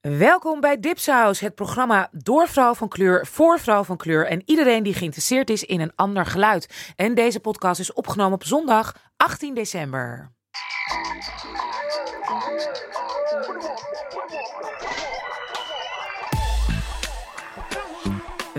[0.00, 4.82] Welkom bij Dipsaus, het programma door vrouw van kleur, voor vrouw van kleur en iedereen
[4.82, 6.92] die geïnteresseerd is in een ander geluid.
[6.96, 10.32] En deze podcast is opgenomen op zondag 18 december.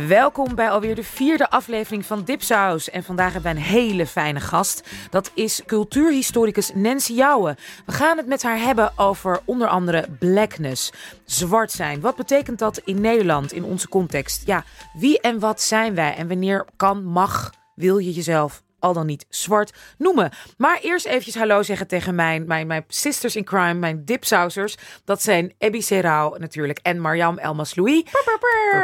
[0.08, 2.90] Welkom bij alweer de vierde aflevering van Dipsaus.
[2.90, 4.90] En vandaag hebben we een hele fijne gast.
[5.10, 7.56] Dat is cultuurhistoricus Nancy Jouwen.
[7.86, 10.92] We gaan het met haar hebben over onder andere blackness.
[11.26, 12.02] Zwart zijn.
[12.02, 14.46] Wat betekent dat in Nederland, in onze context?
[14.46, 16.16] Ja, wie en wat zijn wij?
[16.16, 20.32] En wanneer kan, mag, wil je jezelf al dan niet zwart noemen.
[20.58, 24.78] Maar eerst eventjes hallo zeggen tegen mijn, mijn, mijn sisters in crime, mijn dipsausers.
[25.06, 28.04] Dat zijn Abby Serao natuurlijk en Mariam Elmas-Louis.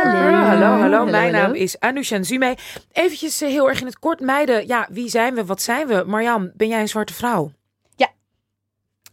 [0.03, 1.05] Hallo, hallo, hallo.
[1.05, 2.57] Mijn naam is Anusha Zume.
[2.91, 4.67] Eventjes eh, heel erg in het kort, meiden.
[4.67, 5.45] Ja, wie zijn we?
[5.45, 6.03] Wat zijn we?
[6.07, 7.51] Mariam, ben jij een zwarte vrouw?
[7.95, 8.11] Ja.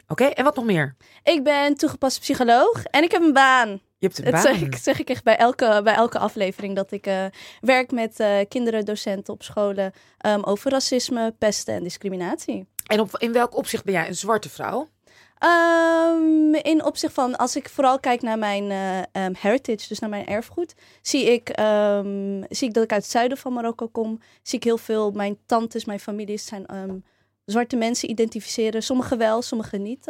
[0.07, 0.95] Oké, en wat nog meer?
[1.23, 3.79] Ik ben toegepast psycholoog en ik heb een baan.
[4.05, 4.53] Je hebt een Dat baan.
[4.55, 6.75] zeg ik, zeg ik echt bij elke, bij elke aflevering.
[6.75, 7.25] Dat ik eh,
[7.61, 12.67] werk met eh, kinderen, docenten op scholen ehm, over racisme, pesten en discriminatie.
[12.87, 14.89] En op, in welk opzicht ben jij een zwarte vrouw?
[15.37, 20.09] Ehm, in opzicht van, als ik vooral kijk naar mijn eh, ehm, heritage, dus naar
[20.09, 24.19] mijn erfgoed, zie ik, ehm, zie ik dat ik uit het zuiden van Marokko kom.
[24.41, 26.97] Zie ik heel veel, mijn tantes, mijn families zijn ehm,
[27.45, 28.83] zwarte mensen identificeren.
[28.83, 30.07] Sommigen wel, sommigen niet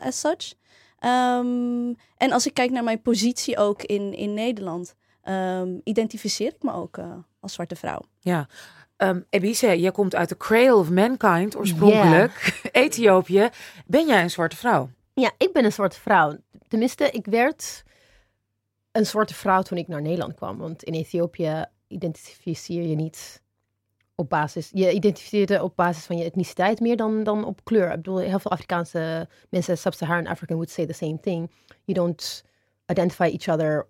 [0.00, 0.60] as such.
[1.02, 6.62] Ehm, en als ik kijk naar mijn positie ook in, in Nederland, ehm, identificeer ik
[6.62, 8.00] me ook eh, als zwarte vrouw.
[8.20, 8.48] Ja.
[8.96, 12.60] Ehm Ebise, jij komt uit de Cradle of Mankind oorspronkelijk.
[12.72, 13.48] Ethiopië.
[13.86, 14.90] Ben jij een zwarte vrouw?
[15.14, 16.36] Ja, ik ben een zwarte vrouw.
[16.68, 17.82] Tenminste, ik werd
[18.92, 20.58] een zwarte vrouw toen ik naar Nederland kwam.
[20.58, 23.41] Want in Ethiopië identificeer je niet
[24.14, 24.70] op basis...
[24.72, 27.90] Je identificeert je op basis van je etniciteit meer dan, dan op kleur.
[27.90, 31.50] Ik bedoel, heel veel Afrikaanse mensen, Sub-Saharan African would say the same thing.
[31.84, 32.44] You don't
[32.86, 33.88] identify each other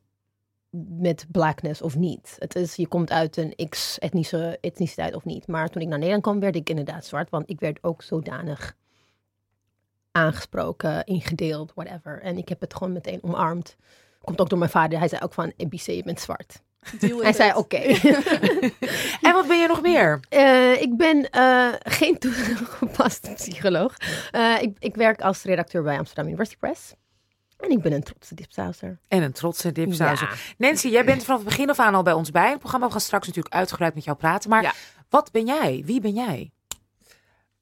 [0.98, 2.36] met blackness of niet.
[2.38, 5.46] Het is, je komt uit een x-etnische etniciteit of niet.
[5.46, 7.30] Maar toen ik naar Nederland kwam, werd ik inderdaad zwart.
[7.30, 8.76] Want ik werd ook zodanig
[10.12, 12.22] aangesproken, ingedeeld, whatever.
[12.22, 13.76] En ik heb het gewoon meteen omarmd.
[14.20, 14.98] Komt ook door mijn vader.
[14.98, 16.62] Hij zei ook van, ABC, je bent zwart.
[17.00, 17.76] Hij zei, oké.
[19.26, 20.20] En wat ben je nog meer?
[20.28, 23.96] Eh, ik ben eh, geen toegepaste psycholoog.
[24.30, 26.94] Eh, ik, ik werk als redacteur bij Amsterdam University Press.
[27.58, 28.98] En ik ben een trotse dipsauser.
[29.08, 30.28] En een trotse dipsauser.
[30.28, 30.66] Ja.
[30.66, 32.86] Nancy, jij bent vanaf het begin af aan al bij ons bij het programma.
[32.86, 34.50] We gaan straks natuurlijk uitgebreid met jou praten.
[34.50, 34.72] Maar Ja.
[35.08, 35.82] wat ben jij?
[35.86, 36.50] Wie ben jij?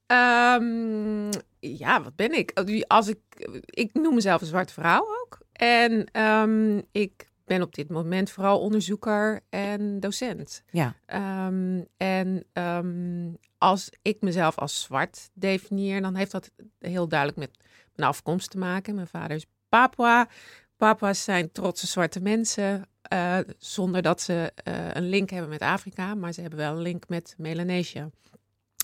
[0.07, 2.53] Ehm, ja, wat ben ik?
[2.87, 3.19] Als ik,
[3.65, 5.39] ik noem mezelf een zwarte vrouw ook.
[5.53, 10.63] En ehm, ik ben op dit moment vooral onderzoeker en docent.
[10.71, 10.95] Ja.
[11.07, 17.51] Ehm, en ehm, als ik mezelf als zwart definieer, dan heeft dat heel duidelijk met
[17.95, 18.95] mijn afkomst te maken.
[18.95, 20.29] Mijn vader is Papua.
[20.77, 26.15] Papua's zijn trotse zwarte mensen, eh, zonder dat ze eh, een link hebben met Afrika,
[26.15, 28.11] maar ze hebben wel een link met Melanesia.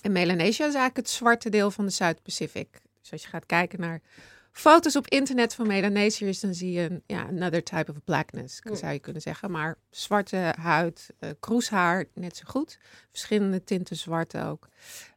[0.01, 2.81] En Melanesia is eigenlijk het zwarte deel van de Zuid-Pacific.
[3.01, 4.01] Dus als je gaat kijken naar
[4.57, 8.93] foto's op internet van Melanesiërs, dan zie je een ja, another type of blackness, zou
[8.93, 9.51] je kunnen zeggen.
[9.51, 12.79] Maar zwarte huid, eh kroeshaar, net zo goed.
[13.09, 14.67] Verschillende tinten zwart ook.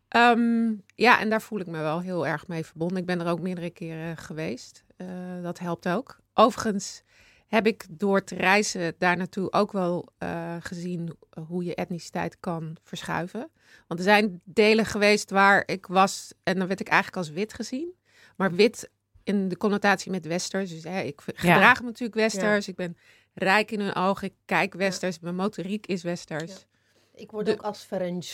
[0.09, 2.97] Ehm, ja, en daar voel ik me wel heel erg mee verbonden.
[2.97, 4.85] Ik ben er ook meerdere keren geweest.
[4.97, 5.07] Eh,
[5.43, 6.19] dat helpt ook.
[6.35, 7.03] Overigens
[7.47, 12.77] heb ik door te reizen daar naartoe ook wel eh, gezien hoe je etniciteit kan
[12.83, 13.51] verschuiven.
[13.87, 17.55] Want er zijn delen geweest waar ik was en dan werd ik eigenlijk als wit
[17.55, 17.95] gezien.
[18.37, 18.91] Maar wit
[19.25, 20.71] in de connotatie met westers.
[20.71, 22.69] Dus hè, ik gedraag me natuurlijk westers.
[22.69, 22.97] Ik ben
[23.35, 24.27] rijk in hun ogen.
[24.29, 25.19] Ik kijk westers.
[25.19, 26.67] Mijn motoriek is westers.
[27.15, 28.25] Ik word De- ook als Ferenc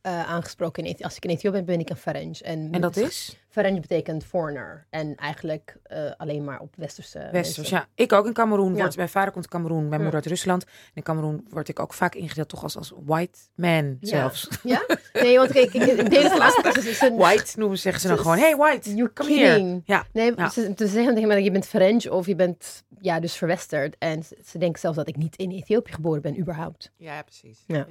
[0.00, 0.84] eh, aangesproken.
[0.84, 2.36] In als ik in Ethiopië ben, ben ik een Ferenc.
[2.38, 3.36] En, En dat is?
[3.58, 4.86] Ferenc betekent foreigner.
[4.90, 7.86] En eigenlijk eh, alleen maar op westerse Westers, ja.
[7.94, 8.74] Ik ook in Cameroen.
[8.74, 8.82] Ja.
[8.82, 10.64] Word, mijn vader komt uit Cameroen, mijn moeder uit Rusland.
[10.64, 14.48] En in Cameroen word ik ook vaak ingedeeld toch als, als white man zelfs.
[14.62, 14.82] Ja?
[15.12, 18.38] Nee, want kijk, ik- ik deel het een, White noemen zeggen ze dan gewoon.
[18.38, 19.80] Hey white, You're come here.
[19.84, 20.04] Ja.
[20.12, 23.34] Nee, ze, ze zeggen tegen mij dat je bent French of je bent ja, dus
[23.36, 23.96] verwesterd.
[23.98, 26.92] En ze, ze denken zelfs dat ik niet in Ethiopië geboren ben, überhaupt.
[26.96, 27.64] Ja, precies.
[27.66, 27.86] Ja.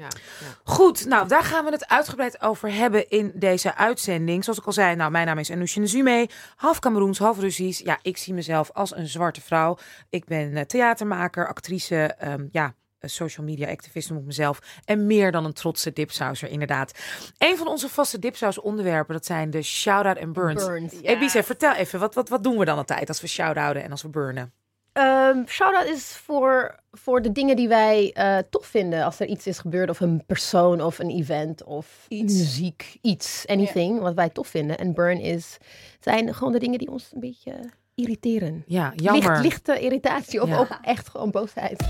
[0.63, 4.43] Goed, nou daar gaan we het uitgebreid over hebben in deze uitzending.
[4.43, 7.83] Zoals ik al zei, nou mijn naam is Anousha Nzume, half Cameroens, half Russisch.
[7.83, 9.77] Ja, ik zie mezelf als een zwarte vrouw.
[10.09, 14.59] Ik ben eh, theatermaker, actrice, ehm, ja, social media activist noem ik mezelf.
[14.85, 16.91] En meer dan een trotse dipsauser, inderdaad.
[17.37, 20.65] Een van onze vaste dipsaus onderwerpen, dat zijn de shout-out en burns.
[20.65, 20.93] Burns.
[21.01, 23.91] Hey, Bise, vertel even, wat, wat, wat doen we dan altijd als we shout-outen en
[23.91, 24.53] als we burnen?
[24.97, 29.03] Ehm shout-out is voor, voor de dingen die wij eh, tof vinden.
[29.03, 32.33] Als er iets is gebeurd, of een persoon, of een event, of Iets.
[32.33, 34.77] muziek, iets, anything wat wij tof vinden.
[34.77, 35.57] En burn is,
[35.99, 37.53] zijn gewoon de dingen die ons een beetje
[37.95, 38.63] irriteren.
[38.67, 39.31] Ja, jammer.
[39.31, 40.57] Licht, lichte irritatie of Ja.
[40.57, 41.83] ook echt gewoon boosheid.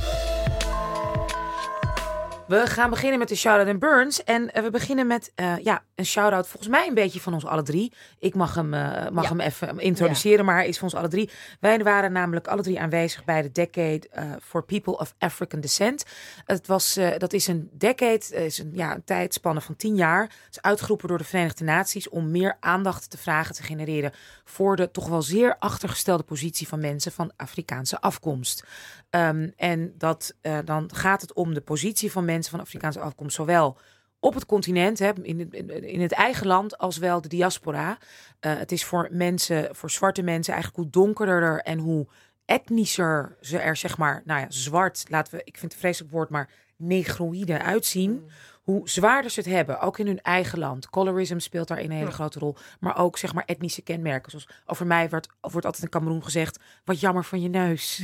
[2.48, 4.24] We gaan beginnen met de shout-out en Burns.
[4.24, 7.46] En eh, we beginnen met eh, ja, een shout-out volgens mij een beetje van ons
[7.46, 7.94] alle drie.
[8.20, 9.30] Ik mag hem, eh, mag Ja.
[9.30, 11.30] hem even introduceren, maar hij is van ons alle drie.
[11.60, 14.02] Wij waren namelijk alle drie aanwezig bij de Decade
[14.42, 16.04] for People of African Descent.
[16.46, 20.22] Het was, dat is een decade, is een, ja, een tijdspanne van tien jaar.
[20.22, 24.12] Het is uitgeroepen door de Verenigde Naties om meer aandacht te vragen te genereren
[24.44, 28.64] voor de toch wel zeer achtergestelde positie van mensen van Afrikaanse afkomst.
[29.10, 33.36] Ehm, en dat, eh, dan gaat het om de positie van mensen van Afrikaanse afkomst,
[33.36, 33.78] zowel
[34.20, 37.98] op het continent, hè, in, het, in- het eigen land, als wel de diaspora.
[38.40, 42.08] Eh, het is voor mensen, voor zwarte mensen, eigenlijk hoe donkerder en hoe
[42.46, 46.30] etnischer ze er, zeg maar, nou ja, zwart, laten we, ik vind het vreselijk woord,
[46.30, 48.30] maar negroïde uitzien.
[48.68, 50.90] Hoe zwaarder ze het hebben, ook in hun eigen land.
[50.90, 52.56] Colorism speelt daar een hele grote rol.
[52.80, 54.32] Maar ook, zeg maar, etnische kenmerken.
[54.32, 56.60] Zoals over mij wordt, wordt altijd in Cameroen gezegd...
[56.86, 58.02] wat jammer van je neus.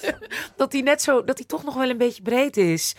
[0.56, 2.94] dat die net zo, dat die toch nog wel een beetje breed is.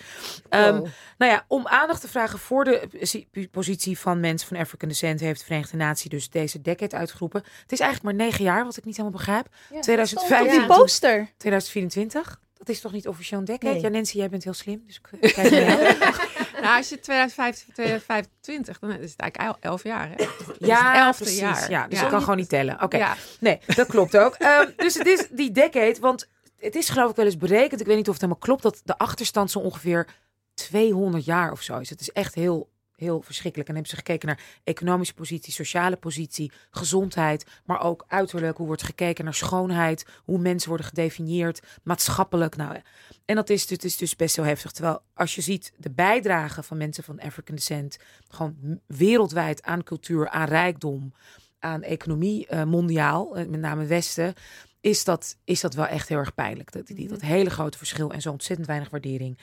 [0.49, 0.87] Ehm, Wow.
[1.17, 5.19] nou ja, om aandacht te vragen voor de posi- positie van mensen van African descent...
[5.19, 7.43] heeft de Verenigde Natie dus deze decade uitgeroepen.
[7.61, 9.47] Het is eigenlijk maar negen jaar, wat ik niet helemaal begrijp.
[9.73, 10.37] Ja, 2015.
[10.47, 11.31] stond op die poster.
[11.37, 12.39] 2024.
[12.57, 13.73] Dat is toch niet officieel een decade?
[13.73, 13.81] Nee.
[13.81, 14.83] Ja, Nancy, jij bent heel slim.
[14.87, 16.46] Dus ik kijk naar.
[16.61, 20.09] Nou, als je 2025, 2025, dan is het eigenlijk el- elf jaar.
[20.09, 20.25] Hè?
[20.59, 21.39] Ja, elfde precies.
[21.41, 21.69] jaar.
[21.71, 22.03] Ja, dus Ja.
[22.05, 22.81] ik kan gewoon niet tellen.
[22.81, 23.15] Oké, Ja.
[23.39, 24.33] nee, dat klopt ook.
[24.47, 26.27] Ehm, dus het is die decade, want
[26.59, 27.81] het is geloof ik wel eens berekend.
[27.81, 30.07] Ik weet niet of het helemaal klopt, dat de achterstand zo ongeveer
[30.53, 31.89] 200 jaar of zo is.
[31.89, 33.69] Het is echt heel, heel verschrikkelijk.
[33.69, 38.57] En hebben ze gekeken naar economische positie, sociale positie, gezondheid, maar ook uiterlijk.
[38.57, 42.55] Hoe wordt gekeken naar schoonheid, hoe mensen worden gedefinieerd, maatschappelijk.
[42.55, 42.81] Nou,
[43.25, 44.71] en dat is, het is dus best heel heftig.
[44.71, 47.97] Terwijl als je ziet de bijdrage van mensen van African descent,
[48.27, 51.13] gewoon wereldwijd aan cultuur, aan rijkdom,
[51.59, 54.33] aan economie eh, mondiaal, eh, met name Westen,
[54.81, 56.71] is dat, is dat wel echt heel erg pijnlijk.
[56.71, 59.39] Dat, die, dat hele grote verschil en zo ontzettend weinig waardering.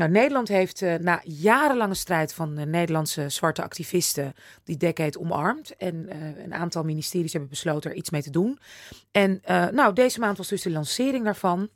[0.00, 5.76] Nou, Nederland heeft eh, na jarenlange strijd van de Nederlandse zwarte activisten die decade omarmd.
[5.76, 8.58] En eh, een aantal ministeries hebben besloten er iets mee te doen.
[9.10, 11.68] En eh, nou, deze maand was dus de lancering daarvan.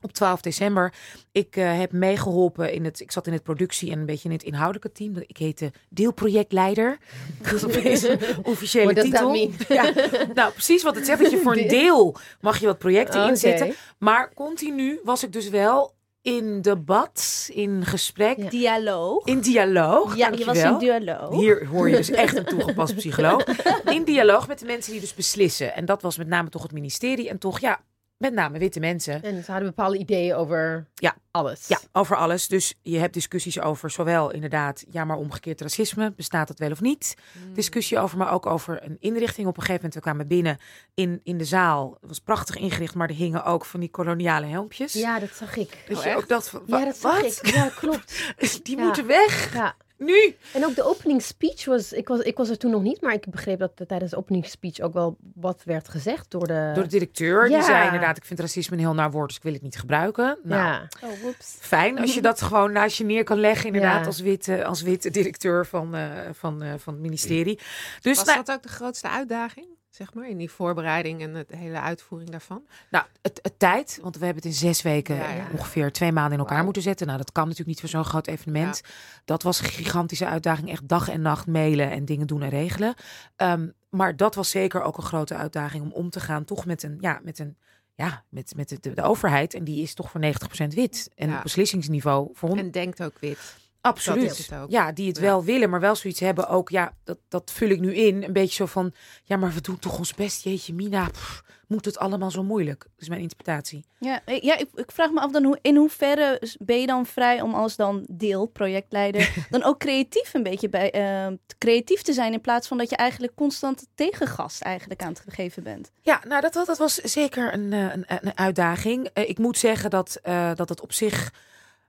[0.00, 0.94] Op 12 december.
[1.32, 3.00] Ik eh, heb meegeholpen in het.
[3.00, 5.16] Ik zat in het productie en een beetje in het inhoudelijke team.
[5.26, 6.98] Ik heette deelprojectleider.
[7.42, 9.34] Dat is opeens een officiële titel.
[9.68, 9.92] Ja,
[10.34, 11.22] nou, precies wat het zegt.
[11.22, 13.28] Dat je voor een deel mag je wat projecten Oké.
[13.28, 13.74] inzetten.
[13.98, 15.95] Maar continu was ik dus wel
[16.26, 18.48] in debat, in gesprek, Ja.
[18.48, 19.26] Dialoog.
[19.26, 20.16] in dialoog.
[20.16, 20.72] Ja, je was dankjewel.
[20.72, 21.34] in dialoog.
[21.40, 23.44] Hier hoor je dus echt een toegepast psycholoog.
[23.84, 25.74] In dialoog met de mensen die dus beslissen.
[25.74, 27.28] En dat was met name toch het ministerie.
[27.28, 27.80] En toch, ja,
[28.18, 29.22] met name witte mensen.
[29.22, 31.16] En ze hadden bepaalde ideeën over Ja.
[31.30, 31.66] alles.
[31.68, 32.48] Ja, over alles.
[32.48, 36.12] Dus je hebt discussies over zowel inderdaad, ja, maar omgekeerd racisme.
[36.16, 37.14] Bestaat dat wel of niet?
[37.52, 39.46] Discussie over, maar ook over een inrichting.
[39.46, 40.58] Op een gegeven moment, we kwamen binnen
[40.94, 41.96] in, in de zaal.
[42.00, 44.92] Het was prachtig ingericht, maar er hingen ook van die koloniale helmpjes.
[44.92, 45.84] Ja, dat zag ik.
[45.88, 46.18] Dat Oh, je echt?
[46.18, 47.40] ook dacht van, Ja, dat zag wat?
[47.42, 47.46] ik.
[47.54, 48.34] Ja, klopt.
[48.62, 48.82] Die Ja.
[48.84, 49.54] moeten weg.
[49.54, 49.74] Ja.
[49.98, 50.36] Nu.
[50.54, 52.20] En ook de opening speech was ik, was...
[52.20, 54.80] ik was er toen nog niet, maar ik begreep dat er tijdens de opening speech
[54.80, 56.70] ook wel wat werd gezegd door de...
[56.74, 57.42] Door de directeur.
[57.46, 57.62] Die Ja.
[57.62, 60.38] zei inderdaad, ik vind racisme een heel naar woord, dus ik wil het niet gebruiken.
[60.42, 60.88] Nou, ja.
[61.04, 61.56] Oh, whoops.
[61.60, 64.06] Fijn als je dat gewoon naast je neer kan leggen, inderdaad, Ja.
[64.06, 67.58] als, witte, als witte directeur van, eh, van, eh, van het ministerie.
[68.00, 69.66] Dus Was nou, dat ook de grootste uitdaging,
[69.96, 72.62] zeg maar, in die voorbereiding en de hele uitvoering daarvan?
[72.90, 75.46] nou het, het tijd, want we hebben het in zes weken Ja, ja.
[75.52, 77.06] ongeveer twee maanden in elkaar moeten zetten.
[77.06, 78.80] Nou, dat kan natuurlijk niet voor zo'n groot evenement.
[79.24, 82.94] Dat was een gigantische uitdaging, echt dag en nacht mailen en dingen doen en regelen.
[83.36, 86.82] Ehm, maar dat was zeker ook een grote uitdaging om om te gaan, toch met
[86.82, 87.56] een, ja, met een,
[87.94, 89.54] ja, met, met de, de overheid.
[89.54, 91.10] En die is toch voor 90% wit.
[91.14, 91.36] En Ja.
[91.36, 93.56] op beslissingsniveau voor En denkt ook wit.
[93.86, 94.48] Absoluut.
[94.68, 95.22] Ja, die het Ja.
[95.22, 96.70] wel willen, maar wel zoiets hebben ook.
[96.70, 98.22] Ja, dat, dat vul ik nu in.
[98.22, 98.92] Een beetje zo van,
[99.24, 100.42] ja, maar we doen toch ons best.
[100.44, 102.78] Jeetje, Mina, pff, moet het allemaal zo moeilijk?
[102.82, 103.84] Dat is mijn interpretatie.
[103.98, 107.06] Ja, ik- ja ik, ik vraag me af dan hoe, in hoeverre ben je dan
[107.06, 111.26] vrij om als dan deel, projectleider, dan ook creatief een beetje bij, eh,
[111.58, 115.62] creatief te zijn in plaats van dat je eigenlijk constant tegengast eigenlijk aan het geven
[115.62, 115.90] bent.
[116.02, 119.08] Ja, nou, dat, dat was zeker een, eh, een, een uitdaging.
[119.12, 121.32] Eh, Ik moet zeggen dat, eh, dat het op zich...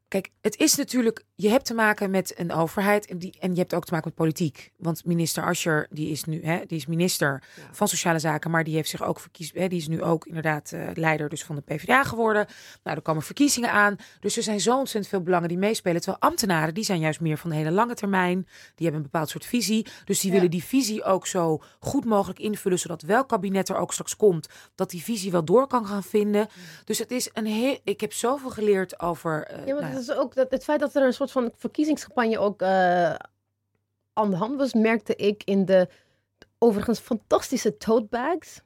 [0.08, 1.26] Kijk, het is natuurlijk...
[1.36, 4.08] Je hebt te maken met een overheid en, die, en je hebt ook te maken
[4.08, 4.72] met politiek.
[4.78, 7.62] Want minister Ascher, die is nu hè, die is minister Ja.
[7.72, 8.52] van Sociale Zaken...
[8.52, 11.44] maar die heeft zich ook verkies, hè, die is nu ook inderdaad eh, leider dus
[11.44, 12.48] van de PvdA geworden.
[12.84, 13.96] Nou, er komen verkiezingen aan.
[14.20, 16.02] Dus er zijn zo ontzettend veel belangen die meespelen.
[16.02, 18.38] Terwijl ambtenaren, die zijn juist meer van de hele lange termijn.
[18.76, 19.88] Die hebben een bepaald soort visie.
[20.06, 20.36] Dus die Ja.
[20.36, 22.80] willen die visie ook zo goed mogelijk invullen...
[22.80, 24.48] zodat welk kabinet er ook straks komt...
[24.76, 26.48] dat die visie wel door kan gaan vinden.
[26.86, 27.80] Dus het is een heel...
[27.84, 29.44] Ik heb zoveel geleerd over...
[29.46, 32.62] eh, Ja, het is ook dat het feit dat er een soort van verkiezingscampagne ook
[32.62, 33.14] eh,
[34.14, 35.88] aan de hand was, merkte ik in de
[36.58, 38.62] overigens fantastische tote bags.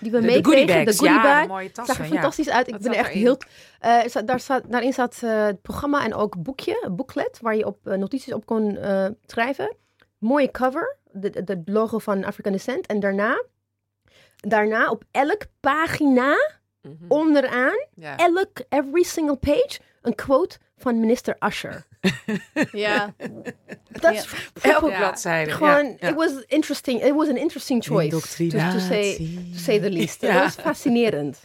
[0.00, 0.44] die we De, de meekregen.
[0.68, 1.42] goodie De bags, goodie ja, bag.
[1.42, 2.04] de mooie zag tassen.
[2.04, 2.14] er ja.
[2.16, 2.66] fantastisch uit.
[2.66, 3.22] Ik Wat ben zat echt erin?
[3.22, 3.38] heel...
[3.80, 7.56] eh, za- daar staat, daarin zat eh, het programma en ook boekje, een booklet, waar
[7.56, 9.76] je op notities op kon eh, schrijven.
[10.18, 12.86] Mooie cover, de, de- de logo van African Descent.
[12.86, 13.42] En daarna,
[14.36, 16.34] daarna op elk pagina,
[16.82, 16.94] Mhm.
[17.08, 18.16] onderaan, Ja.
[18.16, 21.84] elk, every single page, een quote van minister Usher.
[22.72, 23.14] Ja.
[23.90, 24.10] Dat Ja.
[24.12, 24.26] is
[24.62, 24.98] Elke Ja.
[24.98, 25.50] bladzijde.
[25.50, 26.08] gewoon, ja, ja.
[26.08, 27.02] it was interesting.
[27.02, 29.16] It was an interesting choice, to, to, say,
[29.52, 30.20] to say the least.
[30.20, 30.32] Ja.
[30.32, 31.38] Dat was fascinerend.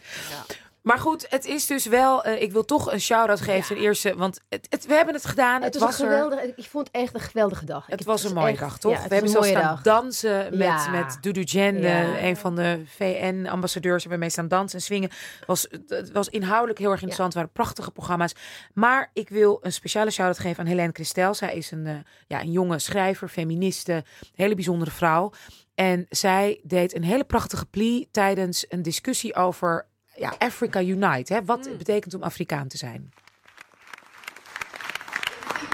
[0.89, 2.23] Maar goed, het is dus wel.
[2.23, 4.15] eh, ik wil toch een shout-out geven ten eerste.
[4.15, 5.61] Want het, het- we hebben het gedaan.
[5.61, 7.85] Het, Het was, geweldige, ik vond het echt een geweldige dag.
[7.87, 9.03] Het Ik- was een mooie echt- dag, toch?
[9.07, 9.81] we hebben zelfs dag.
[9.81, 12.21] dansen met, met Dudu Jen, Ja.
[12.21, 13.97] een van de VN-ambassadeurs.
[14.03, 15.09] Hebben we mee staan dansen en swingen.
[15.45, 17.27] Was, het was inhoudelijk heel erg interessant.
[17.33, 18.33] Het waren prachtige programma's.
[18.73, 21.33] Maar ik wil een speciale shout-out geven aan Helene Christel.
[21.33, 21.93] Zij is een, eh,
[22.27, 24.03] ja, een jonge schrijver, feministe,
[24.35, 25.31] hele bijzondere vrouw.
[25.75, 29.87] En zij deed een hele prachtige plie tijdens een discussie over
[30.19, 31.33] ja, Africa Unite.
[31.33, 31.45] Hè?
[31.45, 33.11] Wat het betekent om Afrikaan te zijn.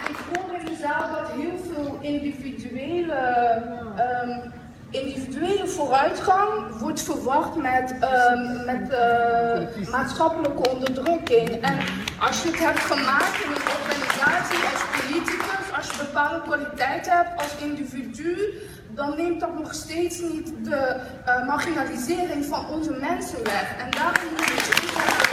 [0.09, 3.13] Ik hoor in de zaal dat heel veel individuele,
[3.95, 4.49] ehm,
[4.89, 11.49] individuele vooruitgang wordt verwacht met, ehm, met eh, maatschappelijke onderdrukking.
[11.49, 11.77] En
[12.19, 17.41] als je het hebt gemaakt in een organisatie als politicus, als je bepaalde kwaliteit hebt
[17.41, 18.53] als individu,
[18.95, 23.75] dan neemt dat nog steeds niet de eh, marginalisering van onze mensen weg.
[23.77, 25.25] En daarom moet je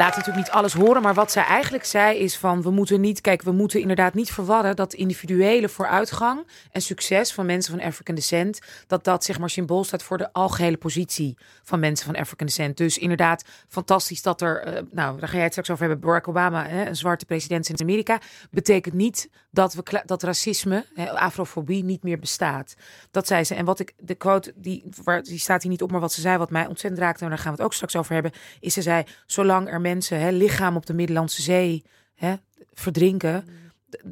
[0.00, 3.20] Laten natuurlijk niet alles horen, maar wat zij eigenlijk zei is van we moeten niet,
[3.20, 8.14] kijk, we moeten inderdaad niet verwarren dat individuele vooruitgang en succes van mensen van African
[8.14, 12.46] descent, dat dat zeg maar symbool staat voor de algehele positie van mensen van African
[12.46, 12.76] descent.
[12.76, 16.28] Dus inderdaad, fantastisch dat er, eh, nou, daar ga jij het straks over hebben, Barack
[16.28, 21.84] Obama, hè, een zwarte president in Amerika, betekent niet dat we dat racisme, hè, afrofobie
[21.84, 22.74] niet meer bestaat.
[23.10, 23.54] Dat zei ze.
[23.54, 26.20] En wat ik de quote die, waar, die staat hier niet op, maar wat ze
[26.20, 28.74] zei, wat mij ontzettend raakte, en daar gaan we het ook straks over hebben, is
[28.74, 32.34] ze zei: zolang er mensen, hè, lichaam op de Middellandse Zee, hè,
[32.72, 33.44] verdrinken,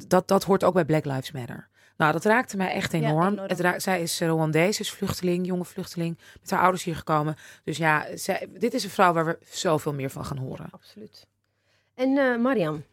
[0.07, 1.67] dat, dat hoort ook bij Black Lives Matter.
[1.97, 3.37] Nou, dat raakte mij echt Ja, enorm.
[3.37, 7.35] Het ra- zij is eh, Rwandees, is vluchteling, jonge vluchteling, met haar ouders hier gekomen.
[7.63, 10.67] Dus ja, zij, dit is een vrouw waar we zoveel meer van gaan horen.
[10.71, 11.25] Absoluut.
[11.95, 12.83] En eh Mariam,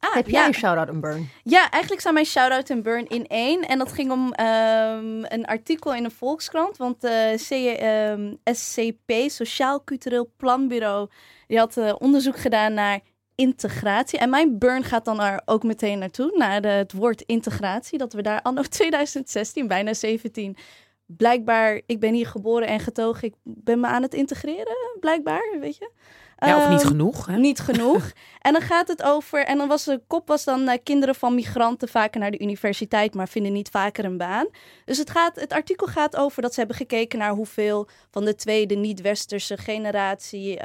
[0.00, 0.46] Ah, heb jij ja.
[0.46, 1.28] een shout-out en burn?
[1.42, 3.60] Ja, eigenlijk staan mijn shout-out en burn in één.
[3.62, 6.76] En dat ging om ehm, een artikel in de Volkskrant.
[6.76, 11.08] Want eh C, ehm, SCP, Sociaal Cultureel Planbureau,
[11.48, 13.00] die had eh, onderzoek gedaan naar
[13.34, 14.18] integratie.
[14.18, 17.98] En mijn burn gaat dan er ook meteen naartoe, naar het woord integratie.
[17.98, 20.56] Dat we daar anno 2016, bijna 17,
[21.06, 25.76] blijkbaar, ik ben hier geboren en getogen, ik ben me aan het integreren, blijkbaar, weet
[25.76, 25.90] je.
[26.46, 27.26] Ja, of niet Ehm, genoeg.
[27.26, 27.36] Hè?
[27.36, 28.10] niet genoeg.
[28.40, 31.34] en dan gaat het over, en dan was de kop was dan eh, kinderen van
[31.34, 34.46] migranten vaker naar de universiteit, maar vinden niet vaker een baan.
[34.84, 38.34] Dus het, gaat, het artikel gaat over dat ze hebben gekeken naar hoeveel van de
[38.34, 40.62] tweede niet-westerse generatie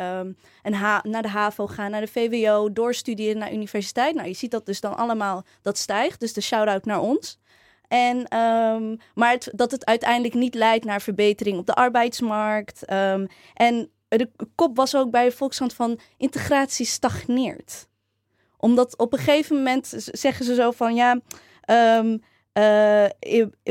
[0.63, 4.15] een ha- naar de HAVO gaan, naar de VWO, doorstuderen naar universiteit.
[4.15, 6.19] Nou, je ziet dat dus dan allemaal, dat stijgt.
[6.19, 7.39] Dus de shout-out naar ons.
[7.87, 12.85] En, ehm, maar het, dat het uiteindelijk niet leidt naar verbetering op de arbeidsmarkt.
[13.53, 15.31] en de kop was ook bij de
[15.73, 17.87] van integratie stagneert.
[18.57, 21.19] Omdat op een gegeven moment zeggen ze zo van ja,
[21.61, 22.17] ehm,
[22.53, 23.05] eh,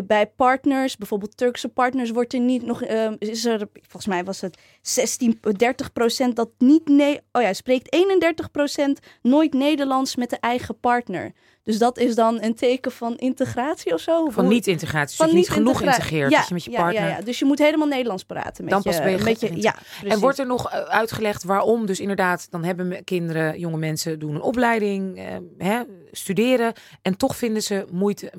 [0.05, 4.41] bij partners, bijvoorbeeld Turkse partners, wordt er niet nog, ehm, is er, volgens mij was
[4.41, 10.31] het 16, 30 procent dat niet, nee, oh ja, spreekt 31 procent nooit Nederlands met
[10.31, 11.33] de eigen partner.
[11.65, 14.29] Dus dat is dan een teken van integratie of zo?
[14.31, 15.09] Van niet-integratie.
[15.09, 16.31] Dus dat je niet genoeg integra- integreert.
[16.31, 17.03] Ja, dat je met je partner...
[17.03, 18.89] Ja, ja, Dus je moet helemaal Nederlands praten met Dan je.
[18.91, 19.83] pas ben je met je geïntegreerd.
[20.03, 21.87] ja, En wordt er nog eh, uitgelegd waarom?
[21.87, 25.81] Dus inderdaad, dan hebben kinderen, jonge mensen doen een opleiding, eh, hè,
[26.13, 26.73] studeren.
[27.03, 28.33] En toch vinden ze, moeite,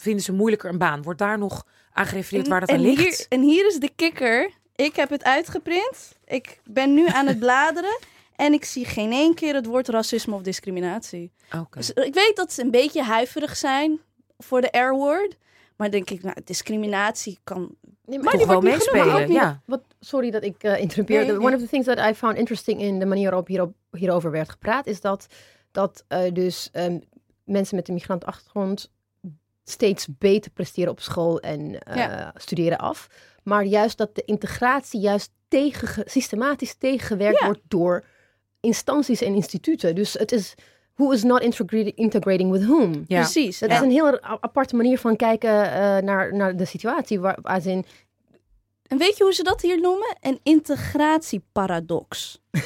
[0.00, 1.02] vinden ze moeilijker een baan.
[1.02, 3.16] Wordt daar nog aan gerefereerd waar dat aan en ligt?
[3.16, 4.50] Hier, en hier is de kikker.
[4.74, 6.16] Ik heb het uitgeprint.
[6.24, 7.98] Ik ben nu aan het bladeren.
[8.36, 11.32] En ik zie geen één keer het woord racisme of discriminatie.
[11.56, 11.78] Oké.
[11.78, 14.00] Dus ik weet dat ze een beetje huiverig zijn
[14.38, 15.36] voor de R-word.
[15.76, 17.76] Maar denk ik, nou, discriminatie kan...
[18.04, 19.62] Nee, Toch die wel wordt niet maar meespelen, ja.
[19.64, 21.26] Wat, sorry dat ik eh interrumpeer.
[21.26, 24.30] Nee, One of the things that I found interesting in de manier waarop hierop, hierover
[24.30, 25.26] werd gepraat, is dat,
[25.70, 26.98] dat eh, dus ehm,
[27.44, 28.90] mensen met een migrantachtergrond
[29.70, 32.32] steeds beter presteren op school en eh, Ja.
[32.36, 33.06] studeren af.
[33.42, 37.44] Maar juist dat de integratie juist tegen, systematisch tegengewerkt Ja.
[37.46, 38.04] wordt door
[38.60, 39.94] instanties en instituten.
[39.94, 40.54] Dus het is
[40.94, 43.04] who is not integrating, integrating with whom.
[43.06, 43.20] Ja.
[43.20, 43.58] Precies.
[43.58, 43.76] Dat Ja.
[43.76, 47.20] is een heel aparte manier van kijken eh, naar, naar de situatie.
[47.20, 47.84] Waar, als in,
[48.86, 50.16] En weet je hoe ze dat hier noemen?
[50.20, 52.40] Een integratieparadox.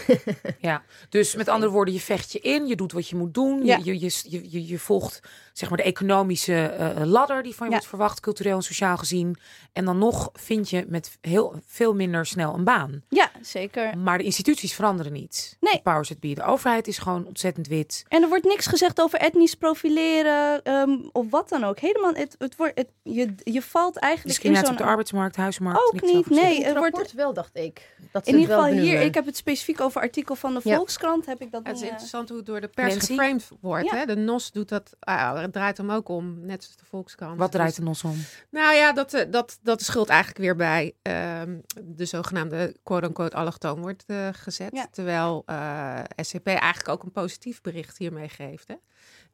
[0.58, 3.64] Ja, dus met andere woorden, je vecht je in, je doet wat je moet doen,
[3.64, 3.76] Ja.
[3.82, 5.20] je, je, je, je, je volgt
[5.52, 7.78] zeg maar de economische eh, ladder die van je Ja.
[7.78, 9.36] wordt verwacht, cultureel en sociaal gezien.
[9.72, 13.02] En dan nog vind je met heel veel minder snel een baan.
[13.08, 13.98] Ja, zeker.
[13.98, 15.56] Maar de instituties veranderen niet.
[15.60, 15.72] Nee.
[15.72, 16.34] De powers that be.
[16.34, 18.04] De overheid is gewoon ontzettend wit.
[18.08, 21.78] En er wordt niks gezegd over etnisch profileren ehm, of wat dan ook.
[21.78, 24.76] Helemaal, het, het wordt, het, je, je valt eigenlijk in Discriminatie zo'n...
[24.76, 25.80] op de arbeidsmarkt, huismarkt.
[25.94, 26.56] Ook niet, nee.
[26.56, 27.94] In het het wordt- wel, dacht ik.
[28.12, 30.76] Dat ze In ieder geval hier, ik heb het specifiek over artikel van de Ja.
[30.76, 31.26] Volkskrant.
[31.26, 33.06] Heb ik dat Het is eh, interessant hoe het door de pers Nancy?
[33.06, 33.90] geframed wordt.
[33.90, 33.96] Ja.
[33.96, 34.06] Hè?
[34.06, 37.38] De NOS doet dat, ah, het draait hem ook om, net zoals de Volkskrant.
[37.38, 38.16] Wat draait Dus- er nog om?
[38.50, 43.36] Nou ja, dat, eh, dat, dat de schuld eigenlijk weer bij ehm, de zogenaamde quote-unquote
[43.36, 44.70] allochtoon wordt eh, gezet.
[44.72, 44.86] Ja.
[44.90, 48.68] Terwijl eh, SCP eigenlijk ook een positief bericht hiermee geeft.
[48.68, 48.74] Hè?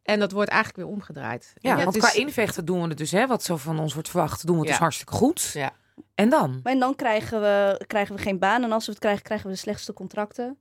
[0.03, 1.53] En dat wordt eigenlijk weer omgedraaid.
[1.59, 4.47] Ja, want qua invechten doen we het dus, hè, wat zo van ons wordt verwacht,
[4.47, 4.75] doen we het Ja.
[4.75, 5.51] dus hartstikke goed.
[5.55, 5.73] Ja.
[6.15, 6.61] En dan?
[6.63, 8.63] En dan krijgen we, krijgen we geen baan.
[8.65, 10.59] En als we het krijgen, krijgen we de slechtste contracten.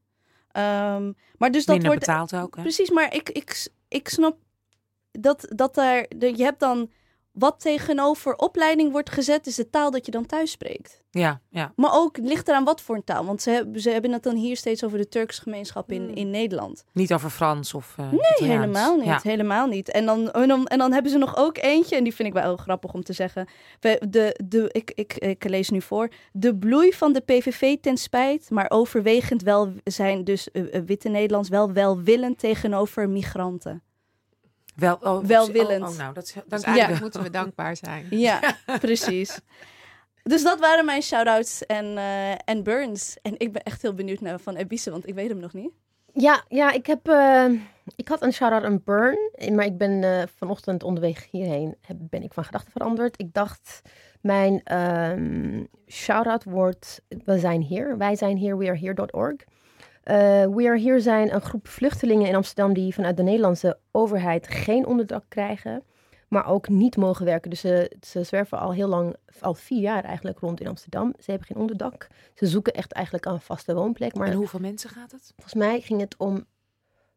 [0.52, 2.06] Ehm, maar dus dat Minder wordt...
[2.06, 2.56] betaald ook.
[2.56, 2.62] Hè?
[2.62, 4.38] Precies, maar ik, ik, ik snap
[5.12, 6.06] dat, dat daar...
[6.16, 6.92] de- Je hebt dan...
[7.40, 11.06] Wat tegenover opleiding wordt gezet, is de taal dat je dan thuis spreekt.
[11.12, 11.72] Ja, ja.
[11.76, 13.26] Maar ook ligt eraan wat voor een taal.
[13.26, 16.16] Want ze hebben, ze hebben het dan hier steeds over de Turkse gemeenschap in, Hmm.
[16.16, 16.84] in Nederland.
[16.94, 19.06] Niet over Frans of uh, Nee, helemaal niet.
[19.06, 19.20] Ja.
[19.24, 19.90] Helemaal niet.
[19.92, 22.34] En dan, en, dan, en dan hebben ze nog ook eentje, en die vind ik
[22.34, 23.48] wel heel grappig om te zeggen.
[23.80, 26.10] De, de, ik, ik, ik lees nu voor.
[26.32, 31.10] De bloei van de PVV ten spijt, maar overwegend wel zijn dus eh, eh, witte
[31.10, 33.82] Nederlands wel welwillend tegenover migranten.
[34.78, 35.84] Wel, oh, Welwillend.
[35.84, 37.00] Oh, oh, nou, dat is, Dus eigenlijk wel.
[37.00, 38.08] moeten we dankbaar zijn.
[38.10, 38.40] Ja,
[38.80, 39.40] precies.
[40.24, 43.18] Dus dat waren mijn shout-outs en, eh, en Burns.
[43.22, 45.72] En ik ben echt heel benieuwd naar van Ebise, want ik weet hem nog niet.
[46.14, 47.46] Ja, ja ik, heb, eh,
[47.96, 49.18] ik had een shout-out aan Burn,
[49.56, 53.20] maar ik ben eh, vanochtend onderweg hierheen heb, ben ik van gedachten veranderd.
[53.20, 53.82] Ik dacht,
[54.22, 59.36] mijn ehm shout-out wordt, we zijn hier, wij zijn hier, wearehere.org.
[60.08, 64.48] Eh We Are Here zijn een groep vluchtelingen in Amsterdam die vanuit de Nederlandse overheid
[64.48, 65.84] geen onderdak krijgen,
[66.28, 67.50] maar ook niet mogen werken.
[67.50, 71.14] Dus ze, ze zwerven al heel lang, al vier jaar eigenlijk rond in Amsterdam.
[71.20, 72.08] Ze hebben geen onderdak.
[72.34, 74.16] Ze zoeken echt eigenlijk een vaste woonplek.
[74.16, 75.32] Maar En hoeveel mensen gaat het?
[75.36, 76.46] Volgens mij ging het om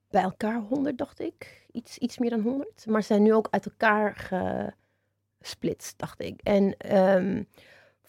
[0.08, 1.66] bij elkaar 100, dacht ik.
[1.72, 2.86] Iets, iets meer dan 100.
[2.86, 4.28] Maar ze zijn nu ook uit elkaar
[5.40, 6.40] gesplitst, dacht ik.
[6.42, 7.42] En ehm,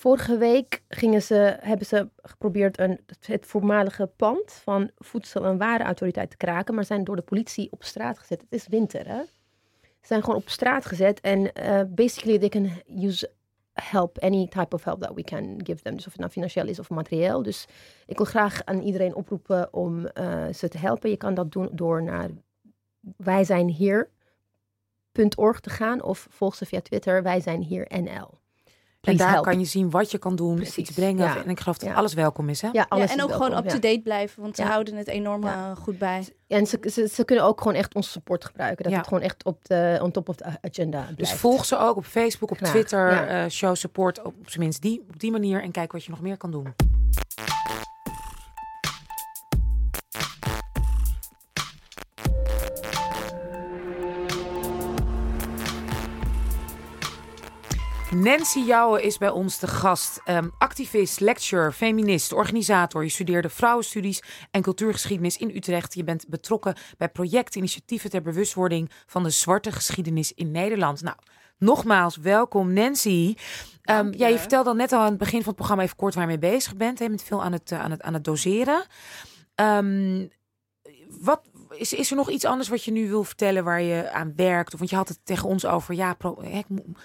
[0.02, 6.30] vorige week gingen ze, hebben ze geprobeerd een, het voormalige pand van Voedsel- en Warenautoriteit
[6.30, 6.76] te kraken.
[6.76, 8.42] Maar zijn door de politie op straat gezet.
[8.42, 9.22] Het is winter, hè?
[9.82, 11.20] Ze zijn gewoon op straat gezet.
[11.20, 12.72] En eh, basically, they can
[13.04, 13.32] use
[13.74, 15.96] help, any type of help that we can give them.
[15.96, 17.44] Dus of het nou financieel is of materieel.
[17.44, 17.68] Dus
[18.06, 21.10] ik wil graag aan iedereen oproepen om eh, ze te helpen.
[21.10, 22.30] Je kan dat doen door naar
[23.18, 23.46] wij
[25.60, 28.41] te gaan of volg ze via Twitter wij zijn hier NL.
[29.02, 29.44] En daar help.
[29.46, 31.26] kan je zien wat je kan doen, Precies, iets brengen.
[31.26, 31.44] ja.
[31.44, 31.96] En ik geloof dat Ja.
[31.96, 32.70] alles welkom is, hè?
[32.72, 33.70] Ja, alles ja, en is ook welkom, gewoon ja.
[33.70, 34.68] up-to-date blijven, want ze Ja.
[34.70, 35.70] houden het enorm Ja.
[35.72, 36.28] eh, goed bij.
[36.48, 38.84] En ze, ze, ze kunnen ook gewoon echt onze support gebruiken.
[38.84, 38.98] Dat Ja.
[38.98, 41.18] het gewoon echt op de on top of the agenda blijft.
[41.18, 43.44] Dus volg ze ook op Facebook, op Graag, Twitter, ja.
[43.44, 45.62] eh, show support, op, op zijn minst die, op die manier.
[45.62, 46.74] En kijk wat je nog meer kan doen.
[58.16, 60.22] Nancy Jouwe is bij ons de gast.
[60.24, 63.04] Ehm, activist, lecturer, feminist, organisator.
[63.04, 65.94] Je studeerde vrouwenstudies en cultuurgeschiedenis in Utrecht.
[65.94, 71.02] Je bent betrokken bij projecten, initiatieven ter bewustwording van de zwarte geschiedenis in Nederland.
[71.02, 71.16] Nou,
[71.58, 73.36] nogmaals, welkom Nancy.
[73.82, 74.20] Dank je.
[74.20, 76.24] ja, je vertelde al net al aan het begin van het programma even kort waar
[76.24, 77.00] je mee bezig bent.
[77.00, 78.86] Hè, met veel aan het, eh, aan het, aan het doseren.
[79.56, 80.28] Ehm,
[81.20, 81.42] wat,
[81.76, 84.74] is, is er nog iets anders wat je nu wil vertellen waar je aan werkt?
[84.74, 86.18] Of, want je had het tegen ons over, ja,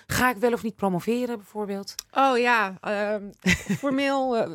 [0.07, 1.95] ga ik wel of niet promoveren bijvoorbeeld?
[2.11, 3.31] Oh ja, ehm,
[3.83, 4.51] formeel eh,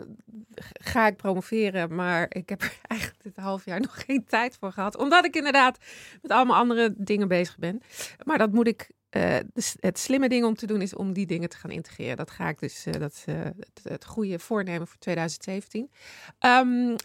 [0.73, 4.71] ga ik promoveren, maar ik heb er eigenlijk dit half jaar nog geen tijd voor
[4.71, 4.97] gehad.
[4.97, 5.77] Omdat ik inderdaad
[6.21, 7.81] met allemaal andere dingen bezig ben.
[8.23, 8.89] Maar dat moet ik.
[9.09, 12.17] eh, dus het slimme ding om te doen is om die dingen te gaan integreren.
[12.17, 13.25] Dat ga ik dus, eh, dat is
[13.83, 15.91] het, goede voornemen voor 2017.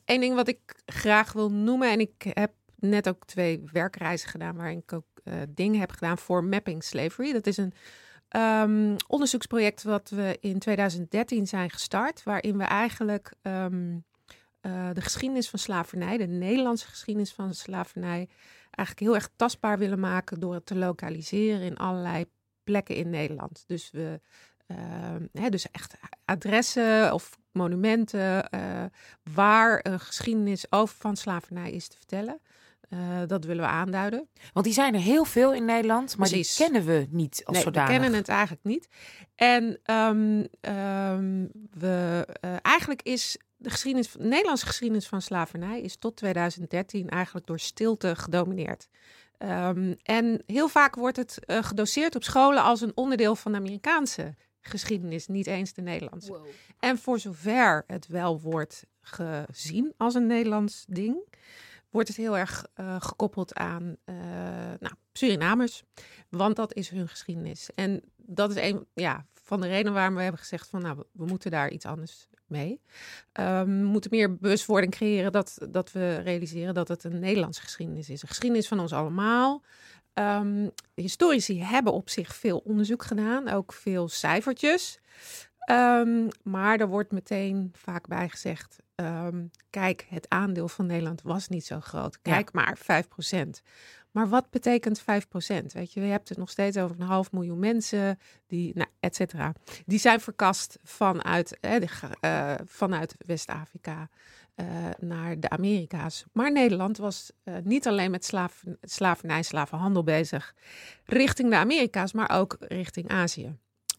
[0.05, 4.57] Eén ding wat ik graag wil noemen, en ik heb net ook twee werkreizen gedaan
[4.57, 7.33] waarin ik ook eh, dingen heb gedaan voor Mapping Slavery.
[7.33, 7.73] Dat is een
[8.29, 13.97] ehm, onderzoeksproject wat we in 2013 zijn gestart, waarin we eigenlijk ehm,
[14.61, 18.29] eh, de geschiedenis van slavernij, de Nederlandse geschiedenis van slavernij,
[18.71, 22.25] eigenlijk heel erg tastbaar willen maken door het te lokaliseren in allerlei
[22.65, 23.65] plekken in Nederland.
[23.67, 24.21] Dus we,
[24.67, 28.85] ehm, hè, dus echt adressen of monumenten eh,
[29.35, 32.41] waar een geschiedenis over van slavernij is te vertellen.
[32.89, 34.29] Eh, dat willen we aanduiden.
[34.53, 36.57] Want die zijn er heel veel in Nederland, maar Precies.
[36.57, 37.91] die kennen we niet als nee, zodanig.
[37.91, 38.89] we kennen het eigenlijk niet.
[39.35, 45.97] En ehm, ehm, we, eh, eigenlijk is de geschiedenis, de Nederlandse geschiedenis van slavernij is
[45.97, 48.89] tot 2013 eigenlijk door stilte gedomineerd.
[49.39, 53.59] Ehm, en heel vaak wordt het eh, gedoseerd op scholen als een onderdeel van de
[53.59, 56.41] Amerikaanse geschiedenis, niet eens de Nederlandse.
[56.79, 61.17] En voor zover het wel wordt gezien als een Nederlands ding,
[61.91, 64.15] wordt het heel erg eh, gekoppeld aan eh,
[64.81, 65.83] nou, Surinamers.
[66.29, 67.71] Want dat is hun geschiedenis.
[67.75, 71.25] En dat is een ja, van de redenen waarom we hebben gezegd van nou, we-
[71.27, 72.81] moeten daar iets anders mee.
[73.33, 78.11] Ehm, we moeten meer bewustwording creëren dat, dat we realiseren dat het een Nederlandse geschiedenis
[78.11, 78.23] is.
[78.23, 79.63] Een geschiedenis van ons allemaal.
[80.13, 84.99] Ehm, historici hebben op zich veel onderzoek gedaan, ook veel cijfertjes.
[85.59, 88.29] Ehm, maar er wordt meteen vaak bij
[88.97, 92.23] ehm, kijk, het aandeel van Nederland was niet zo groot.
[92.23, 93.63] Kijk maar, 5%.
[94.11, 95.05] Maar wat betekent 5%?
[95.73, 99.17] Weet je, je hebt het nog steeds over een half miljoen mensen, die, nou, et
[99.17, 99.53] cetera.
[99.87, 101.89] Die zijn verkast vanuit, de
[102.21, 104.09] eh, vanuit West-Afrika
[104.55, 104.67] eh,
[104.99, 106.25] naar de Amerika's.
[106.33, 110.55] Maar Nederland was eh, niet alleen met slaaf, slavernij, slavenhandel bezig
[111.05, 113.57] richting de Amerika's, maar ook richting Azië.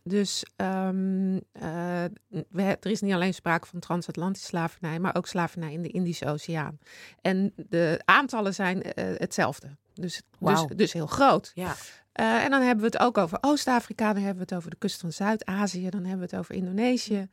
[0.07, 2.03] Dus ehm, eh,
[2.49, 6.27] we, er is niet alleen sprake van transatlantische slavernij, maar ook slavernij in de Indische
[6.27, 6.79] Oceaan.
[7.21, 9.75] En de aantallen zijn eh, hetzelfde.
[9.93, 11.51] Dus, dus, dus heel groot.
[11.53, 11.75] Ja.
[12.11, 14.77] Eh, en dan hebben we het ook over Oost-Afrika, dan hebben we het over de
[14.77, 17.27] kust van Zuid-Azië, dan hebben we het over Indonesië.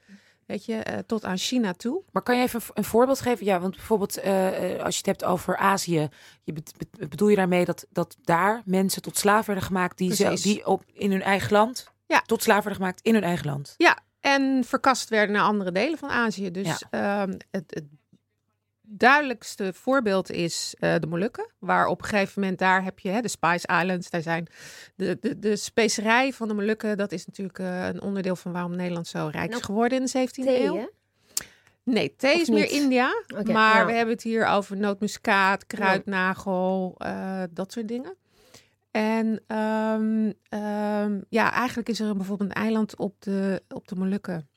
[0.46, 2.02] Weet je, tot aan China toe.
[2.12, 3.46] Maar kan je even een, voorbeeld geven?
[3.46, 4.16] Ja, want bijvoorbeeld
[4.80, 6.08] als je het hebt over Azië,
[6.42, 6.54] je
[7.08, 10.84] bedoel je daarmee dat, dat daar mensen tot slaaf werden gemaakt die, ze, die op,
[10.92, 12.20] in hun eigen land Ja.
[12.20, 13.74] tot werden gemaakt in hun eigen land?
[13.76, 16.50] Ja, en verkast werden naar andere delen van Azië.
[16.50, 17.84] Dus ehm, het, het
[18.86, 21.50] duidelijkste voorbeeld is eh, de Molukken.
[21.58, 24.10] Waar op een gegeven moment daar heb je hè, de Spice Islands.
[24.10, 24.46] Daar zijn
[24.96, 26.96] de, de, de specerij van de Molukken.
[26.96, 30.04] Dat is natuurlijk eh, een onderdeel van waarom Nederland zo rijk is Nou, geworden in
[30.04, 30.76] de 17e Thee, eeuw.
[30.76, 30.86] hè?
[31.82, 32.70] Nee, thee Of is meer?
[32.70, 33.22] India.
[33.44, 33.86] Maar ja.
[33.86, 38.16] we hebben het hier over nootmuskaat, kruidnagel, eh, dat soort dingen.
[38.94, 44.48] En ehm, ehm, ja, eigenlijk is er bijvoorbeeld een eiland op de, op de Molukken.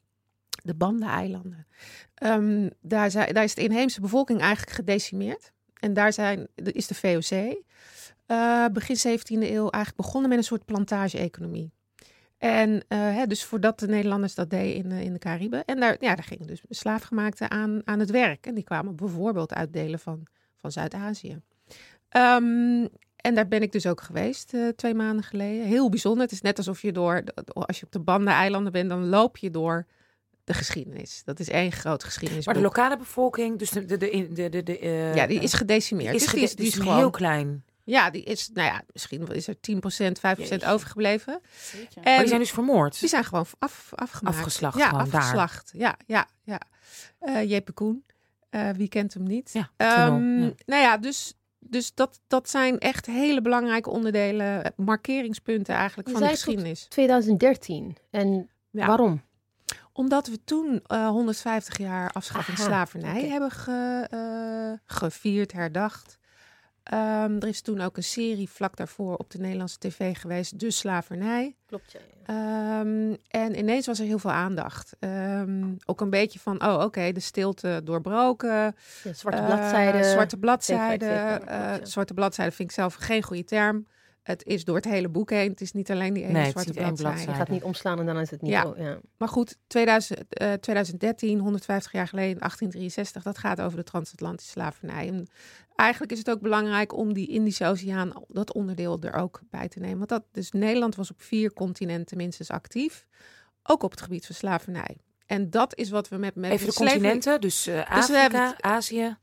[0.63, 1.67] De Banda-eilanden.
[2.13, 5.51] Ehm, daar, daar is de inheemse bevolking eigenlijk gedecimeerd.
[5.79, 7.63] En daar zijn, is de VOC
[8.25, 11.71] eh, begin 17e eeuw eigenlijk begonnen met een soort plantage-economie.
[12.37, 15.65] En eh, hè, dus voordat de Nederlanders dat deden in, eh, in de Cariben.
[15.65, 18.45] En daar, ja, daar gingen dus slaafgemaakten aan, aan het werk.
[18.45, 21.41] En die kwamen bijvoorbeeld uit delen van, van Zuid-Azië.
[22.09, 22.85] Ehm,
[23.27, 25.65] en daar ben ik dus ook geweest eh, twee maanden geleden.
[25.65, 26.21] Heel bijzonder.
[26.23, 29.51] Het is net alsof je door, als je op de Banda-eilanden bent, dan loop je
[29.51, 29.85] door
[30.43, 31.21] de geschiedenis.
[31.25, 32.45] Dat is één groot geschiedenis.
[32.45, 35.53] Maar de lokale bevolking, dus de, de, de, de, de, de, eh, ja, die is
[35.53, 36.15] gedecimeerd.
[36.15, 37.63] is, Dus die is, die is gewoon, heel klein.
[37.83, 39.57] ja, die is, nou ja, misschien is er 10%,
[40.37, 40.67] 5% Jeetje.
[40.67, 41.39] overgebleven.
[41.73, 41.99] Jeetje.
[42.01, 42.99] En Maar die zijn dus vermoord.
[42.99, 44.37] die zijn gewoon af, afgemaakt.
[44.37, 44.99] Afgeslacht Ja, daar.
[45.01, 45.71] afgeslacht.
[45.75, 46.59] Ja, ja, ja.
[47.19, 48.05] Eh Jeppe Koen,
[48.49, 49.49] eh, wie kent hem niet?
[49.53, 50.51] Ja, Ehm, ja.
[50.65, 51.33] Nou ja, dus,
[51.69, 56.85] dus dat, dat zijn echt hele belangrijke onderdelen, eh, markeringspunten eigenlijk van de geschiedenis.
[56.89, 57.97] 2013.
[58.09, 58.87] En Ja.
[58.87, 59.21] waarom?
[59.93, 66.17] Omdat we toen eh, 150 jaar afschaffing Aha, slavernij hebben ge, eh, gevierd, herdacht.
[66.89, 70.71] Ehm, er is toen ook een serie vlak daarvoor op de Nederlandse tv geweest, De
[70.71, 71.55] Slavernij.
[71.65, 71.99] Klopt, ja.
[72.25, 74.95] Ehm, en ineens was er heel veel aandacht.
[74.99, 78.49] Ehm, ook een beetje van, oh oké, de stilte doorbroken.
[79.03, 80.05] Ja, zwarte Eh, bladzijden.
[80.05, 81.09] zwarte bladzijden.
[81.09, 81.85] Eh, klopt, ja.
[81.85, 83.87] zwarte bladzijden vind ik zelf geen goede term.
[84.27, 85.49] Het is door het hele boek heen.
[85.49, 87.01] Het is niet alleen die ene Nee, zwarte bladzijde.
[87.01, 87.31] bladzijde.
[87.31, 88.51] Je gaat niet omslaan en dan is het niet.
[88.51, 88.65] Ja.
[88.65, 88.99] oh, ja.
[89.17, 95.07] Maar goed, 2000, eh, 2013, 150 jaar geleden, 1863, dat gaat over de transatlantische slavernij.
[95.07, 95.27] En
[95.75, 99.79] eigenlijk is het ook belangrijk om die Indische Oceaan, dat onderdeel er ook bij te
[99.79, 99.97] nemen.
[99.97, 103.05] Want dat, dus Nederland was op vier continenten minstens actief,
[103.63, 104.97] ook op het gebied van slavernij.
[105.25, 108.61] En dat is wat we met, met Even de continenten, dus we Afrika, hebben het-
[108.61, 109.17] Azië.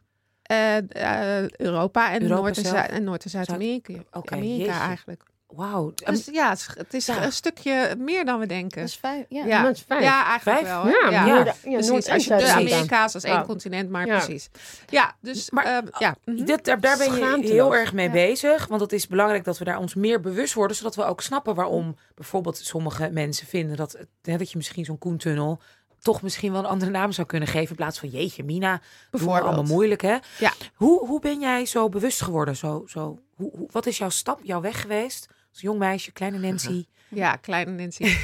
[0.54, 2.64] Eh, eh, Europa en Europa Noord- en.
[2.64, 3.92] Zuid- en Noord- en Zuid-Amerika.
[4.12, 4.80] Oké, Amerika jeetje.
[4.80, 5.22] eigenlijk.
[5.46, 5.92] Wauw.
[5.94, 7.24] Dus ja, het is, het is ja.
[7.24, 8.78] een stukje meer dan we denken.
[8.80, 9.26] Dat is fijn.
[9.28, 9.44] Ja.
[9.44, 9.62] ja.
[9.62, 10.02] dat is fijn.
[10.02, 10.74] ja, eigenlijk Vijf?
[10.74, 10.84] wel.
[10.84, 10.90] hè?
[10.90, 11.26] Ja, ja.
[11.36, 12.74] Ja, Precies, Noord- als je de Zuid-Amerika.
[12.74, 13.44] Amerika's als één Ja.
[13.44, 14.16] continent, maar Ja.
[14.18, 14.48] precies.
[14.88, 16.16] Ja, dus Maar, maar, ja.
[16.24, 16.44] mhm.
[16.44, 18.12] Dit, daar, daar ben je heel erg mee Ja.
[18.12, 18.66] bezig.
[18.66, 20.76] Want het is belangrijk dat we daar ons meer bewust worden.
[20.76, 25.60] Zodat we ook snappen waarom bijvoorbeeld sommige mensen vinden dat, dat je misschien zo'n koentunnel
[26.04, 27.68] toch misschien wel een andere naam zou kunnen geven.
[27.68, 28.80] In plaats van jeetje, Mina.
[29.10, 29.44] Bijvoorbeeld.
[29.44, 30.16] Allemaal moeilijk hè.
[30.38, 30.52] Ja.
[30.74, 32.56] Hoe, hoe ben jij zo bewust geworden?
[32.56, 35.28] Zo, zo, hoe, hoe, wat is jouw stap, jouw weg geweest?
[35.50, 36.84] Als jong meisje, kleine Nancy.
[37.08, 38.04] Ja, kleine Nancy.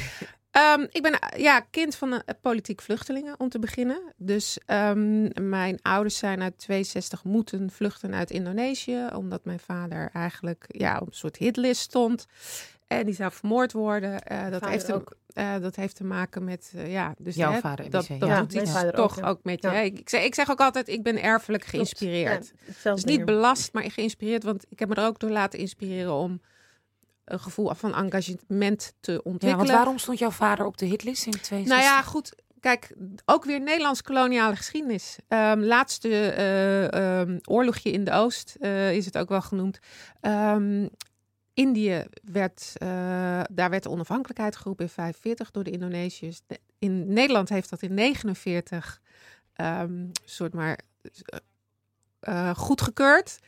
[0.51, 4.13] Ehm, ik ben ja, kind van een politiek vluchtelingen, om te beginnen.
[4.17, 9.07] Dus ehm, mijn ouders zijn uit 62 moeten vluchten uit Indonesië.
[9.15, 12.27] Omdat mijn vader eigenlijk ja, op een soort hitlist stond.
[12.87, 14.23] En die zou vermoord worden.
[14.23, 15.15] Eh, dat, Vader heeft ook.
[15.33, 18.39] Eh, dat heeft te maken met, eh, ja, dus Jouw hè, vader, dat, ja.
[18.39, 19.41] doet iets vader toch ook, ook, ja.
[19.43, 19.67] met je.
[19.67, 19.73] Ja.
[19.73, 19.81] hè.
[19.81, 22.51] Ik, zeg, ik zeg ook altijd, ik ben erfelijk geïnspireerd.
[22.83, 24.43] Ja, Dus niet belast, maar geïnspireerd.
[24.43, 26.41] Want ik heb me er ook door laten inspireren om
[27.25, 29.57] een gevoel van engagement te Ja, ontwikkelen.
[29.57, 31.67] want waarom stond jouw vader op de hitlist in 62?
[31.67, 32.33] Nou ja, goed.
[32.59, 32.91] Kijk,
[33.25, 35.17] ook weer Nederlands koloniale geschiedenis.
[35.27, 39.79] Ehm, laatste eh, ehm, oorlogje in de Oost eh, is het ook wel genoemd.
[40.19, 40.87] Ehm,
[41.61, 42.87] Indië werd, eh,
[43.51, 46.41] daar werd de onafhankelijkheid geroepen in 45 door de Indonesiërs.
[46.79, 49.01] In Nederland heeft dat in 49
[49.53, 50.79] ehm soort maar
[52.19, 53.39] eh, goedgekeurd.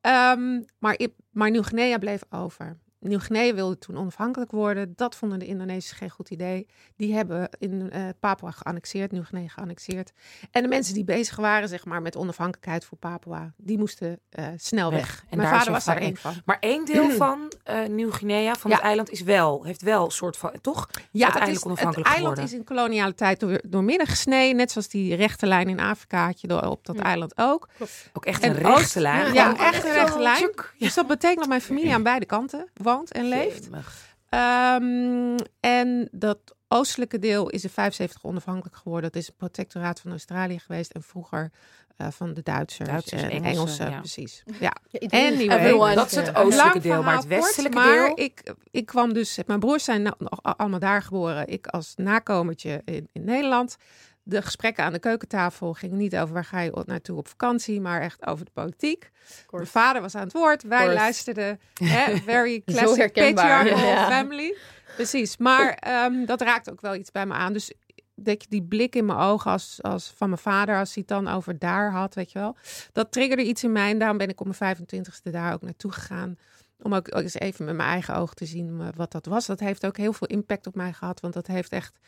[0.00, 0.98] Ehm, maar,
[1.30, 2.76] maar Nieuw-Guinea bleef over.
[3.00, 4.92] Nieuw-Guinea wilde toen onafhankelijk worden.
[4.96, 6.66] Dat vonden de Indonesiërs geen goed idee.
[6.96, 10.12] Die hebben in eh, Papua geannexeerd, Nieuw-Guinea geannexeerd.
[10.50, 14.46] En de mensen die bezig waren zeg maar, met onafhankelijkheid voor Papua, die moesten eh,
[14.56, 14.98] snel weg.
[15.00, 15.24] Weg.
[15.30, 16.34] En Mijn vader was daar één van.
[16.44, 18.76] Maar één deel van eh Nieuw-Guinea, van Ja.
[18.76, 20.88] het eiland, is wel, heeft wel een soort van, toch?
[21.10, 22.44] Ja, uiteindelijk het, is, het eiland geworden.
[22.44, 24.56] is in koloniale tijd door, door midden gesneden.
[24.56, 27.68] Net zoals die rechte lijn in Afrika had je door, op dat eiland ook.
[28.12, 29.32] Ook echt En een rechte Oost- lijn.
[29.32, 30.50] Ja, Gewoon echt een rechte zo, lijn.
[30.78, 33.68] Dus dat betekent dat mijn familie aan beide kanten woont en leeft.
[34.28, 39.12] Ehm, en dat oostelijke deel is in 75 onafhankelijk geworden.
[39.12, 40.92] Dat is een protectoraat van Australië geweest.
[40.92, 41.50] En vroeger
[41.96, 43.90] eh, van de Duitsers, Duitsers, en Engelsen, Engelsen.
[43.90, 43.98] ja.
[43.98, 44.42] Precies.
[44.60, 44.76] Ja.
[45.08, 48.24] Anyway, dat is het oostelijke deel, maar het westelijke kort, maar deel...
[48.24, 51.48] Ik, ik kwam dus, mijn broers zijn nou allemaal daar geboren.
[51.48, 53.76] Ik als nakomertje in, in Nederland.
[54.22, 58.00] De gesprekken aan de keukentafel gingen niet over waar ga je naartoe op vakantie, maar
[58.00, 59.10] echt over de politiek.
[59.50, 60.94] Mijn vader was aan het woord, wij course.
[60.98, 61.60] luisterden.
[61.74, 63.62] Hè, very classic herkenbaar.
[63.64, 64.08] patriarchal Ja.
[64.10, 64.56] family.
[64.94, 67.52] Precies, maar ehm, dat raakt ook wel iets bij me aan.
[67.52, 67.72] Dus
[68.14, 71.16] dat je die blik in mijn ogen als, als van mijn vader, als hij het
[71.16, 72.56] dan over daar had, weet je wel.
[72.92, 75.92] Dat triggerde iets in mij en daarom ben ik op mijn 25ste daar ook naartoe
[75.92, 76.36] gegaan.
[76.82, 79.46] Om ook ook eens even met mijn eigen ogen te zien eh, wat dat was.
[79.46, 81.20] Dat heeft ook heel veel impact op mij gehad.
[81.20, 81.98] Want dat heeft echt.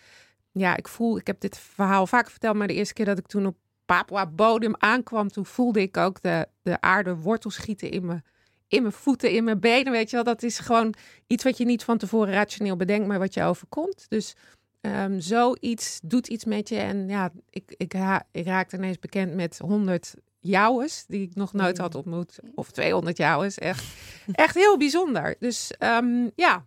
[0.52, 1.16] Ja, ik voel.
[1.18, 2.56] Ik heb dit verhaal vaak verteld.
[2.56, 5.28] Maar de eerste keer dat ik toen op Papua bodem aankwam.
[5.28, 8.24] Toen voelde ik ook de, de aarde wortel schieten in mijn,
[8.68, 9.92] in mijn voeten, in mijn benen.
[9.92, 10.24] Weet je wel.
[10.24, 10.94] Dat is gewoon
[11.26, 13.06] iets wat je niet van tevoren rationeel bedenkt.
[13.06, 14.04] Maar wat je overkomt.
[14.08, 14.34] Dus
[14.80, 16.76] ehm, zoiets doet iets met je.
[16.76, 21.04] En ja, ik, ik, ha- ik raakte ineens bekend met 100 jouwes.
[21.06, 22.38] Die ik nog nooit had ontmoet.
[22.54, 23.58] Of 200 jouwes.
[23.58, 23.84] Echt,
[24.32, 25.36] echt heel bijzonder.
[25.38, 26.66] Dus ehm, ja.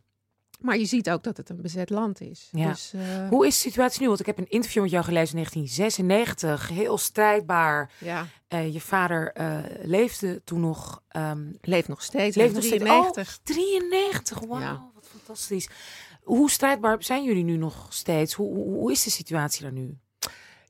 [0.60, 2.48] Maar je ziet ook dat het een bezet land is.
[2.52, 2.68] Ja.
[2.70, 4.08] Dus, eh, Hoe is de situatie nu?
[4.08, 6.70] Want ik heb een interview met jou gelezen in 1996.
[6.70, 7.92] Heel strijdbaar.
[8.00, 11.02] ja, Eh, je vader eh, leefde toen nog.
[11.08, 12.36] ehm leeft nog steeds.
[12.36, 12.84] leeft nog steeds.
[12.84, 13.38] 93.
[13.38, 14.40] Oh, 93.
[14.40, 14.92] Wauw, Ja.
[14.94, 15.70] wat fantastisch.
[16.24, 18.34] Hoe strijdbaar zijn jullie nu nog steeds?
[18.34, 19.98] Hoe, hoe, hoe is de situatie daar nu?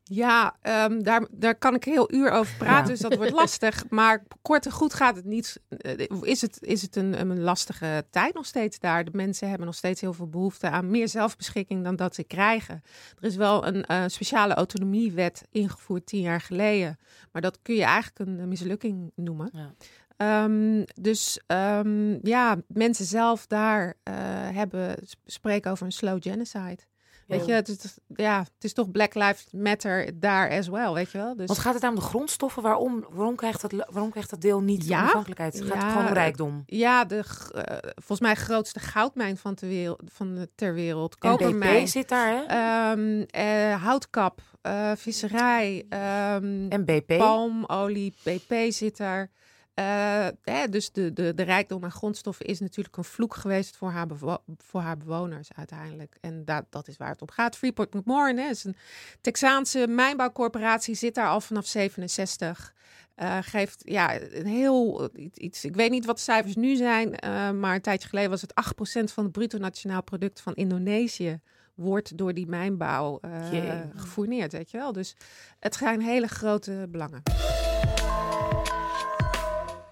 [0.08, 2.90] Ja, ehm, daar, daar kan ik heel uur over praten, Ja.
[2.90, 3.84] dus dat wordt lastig.
[3.90, 5.60] Maar kort en goed gaat het niet.
[5.78, 9.06] eh, Is het, is het een, een lastige tijd nog steeds daar?
[9.06, 12.82] De mensen hebben nog steeds heel veel behoefte aan meer zelfbeschikking dan dat ze krijgen.
[13.20, 16.98] Er is wel een eh, speciale autonomiewet ingevoerd tien jaar geleden.
[17.32, 19.50] Maar dat kun je eigenlijk een, mislukking noemen.
[19.54, 19.74] Ja.
[20.18, 24.14] Ehm, dus ehm, ja, mensen zelf daar eh,
[24.52, 26.78] hebben, sp- spreken over een slow genocide.
[27.28, 31.12] Weet je, het is, ja, het is toch Black Lives Matter daar as well, weet
[31.12, 31.36] je wel.
[31.36, 32.62] Dus Want gaat het daar om de grondstoffen?
[32.64, 35.00] Waarom, waarom, krijgt, dat, waarom krijgt dat deel niet Ja.
[35.00, 35.54] onafhankelijkheid?
[35.56, 36.64] Gaat het Ja, gewoon om rijkdom?
[36.66, 37.16] ja, de
[37.54, 41.16] eh, volgens mij grootste goudmijn van, ter wereld, van de, ter wereld.
[41.20, 42.44] En BP Kopermijn, zit daar, hè?
[42.44, 47.18] ehm, eh, houtkap, eh, visserij, ehm, en BP?
[47.18, 49.30] palmolie, BP zit daar.
[49.76, 53.90] Eh, hè, dus de, de, de rijkdom aan grondstoffen is natuurlijk een vloek geweest voor
[53.90, 54.08] haar,
[54.58, 56.18] voor haar bewoners uiteindelijk.
[56.22, 57.56] En dat, dat is waar het om gaat.
[57.56, 58.76] Freeport McMoran hè, is een
[59.22, 62.74] Texaanse mijnbouwcorporatie, zit daar al vanaf 67.
[63.16, 65.66] Eh, geeft ja, een heel iets.
[65.66, 68.54] Ik weet niet wat de cijfers nu zijn, eh, maar een tijdje geleden was het
[68.54, 71.40] 8% van het bruto nationaal product van Indonesië
[71.74, 73.20] wordt door die mijnbouw
[73.96, 74.92] gefourneerd, weet je wel.
[74.94, 75.16] Dus
[75.60, 77.24] het zijn hele grote belangen.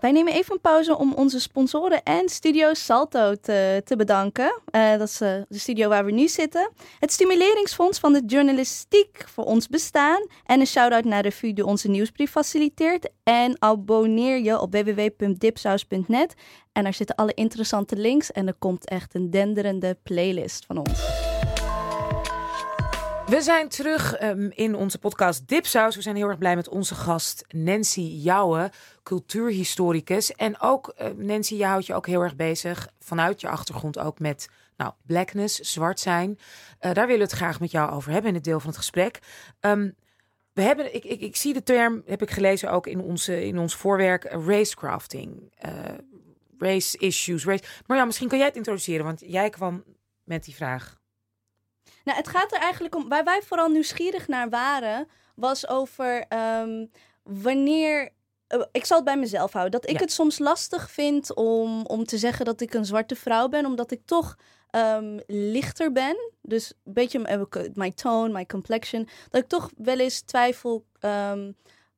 [0.03, 4.61] Wij nemen even een pauze om onze sponsoren en Studio Salto te, te bedanken.
[4.65, 6.71] Eh, dat is eh, de studio waar we nu zitten.
[6.99, 10.27] Het Stimuleringsfonds van de Journalistiek voor ons bestaan.
[10.45, 13.09] En een shout-out naar Revue die onze nieuwsbrief faciliteert.
[13.23, 16.33] En abonneer je op www.dipsaus.net.
[16.71, 18.31] En daar zitten alle interessante links.
[18.31, 21.33] En er komt echt een denderende playlist van ons.
[23.27, 25.95] We zijn terug ehm, in onze podcast Dipsaus.
[25.95, 28.71] We zijn heel erg blij met onze gast Nancy Jouwe,
[29.03, 30.31] cultuurhistoricus.
[30.33, 34.19] En ook, eh, Nancy, je houdt je ook heel erg bezig vanuit je achtergrond ook
[34.19, 36.39] met Nou, blackness, zwart zijn.
[36.79, 38.77] Eh, daar willen we het graag met jou over hebben in het deel van het
[38.77, 39.19] gesprek.
[39.59, 39.89] Ehm,
[40.53, 43.57] we hebben, ik, ik, ik zie de term, heb ik gelezen ook in, onze, in
[43.57, 45.53] ons voorwerk, eh, racecrafting.
[45.65, 45.71] Uh,
[46.57, 47.45] race issues.
[47.45, 47.63] Race.
[47.86, 49.83] Maar ja, misschien kan jij het introduceren, want jij kwam
[50.23, 51.01] met die vraag.
[52.03, 56.85] Nou, het gaat er eigenlijk om, waar wij vooral nieuwsgierig naar waren, was over ehm,
[57.23, 58.09] wanneer.
[58.47, 59.79] eh, ik zal het bij mezelf houden.
[59.81, 60.01] Dat ik Ja.
[60.01, 63.91] het soms lastig vind om, om te zeggen dat ik een zwarte vrouw ben, omdat
[63.91, 64.35] ik toch
[64.69, 66.31] ehm, lichter ben.
[66.41, 67.41] Dus een beetje eh,
[67.73, 69.07] mijn tone, mijn complexion.
[69.29, 70.85] Dat ik toch wel eens twijfel.
[70.99, 71.51] ehm,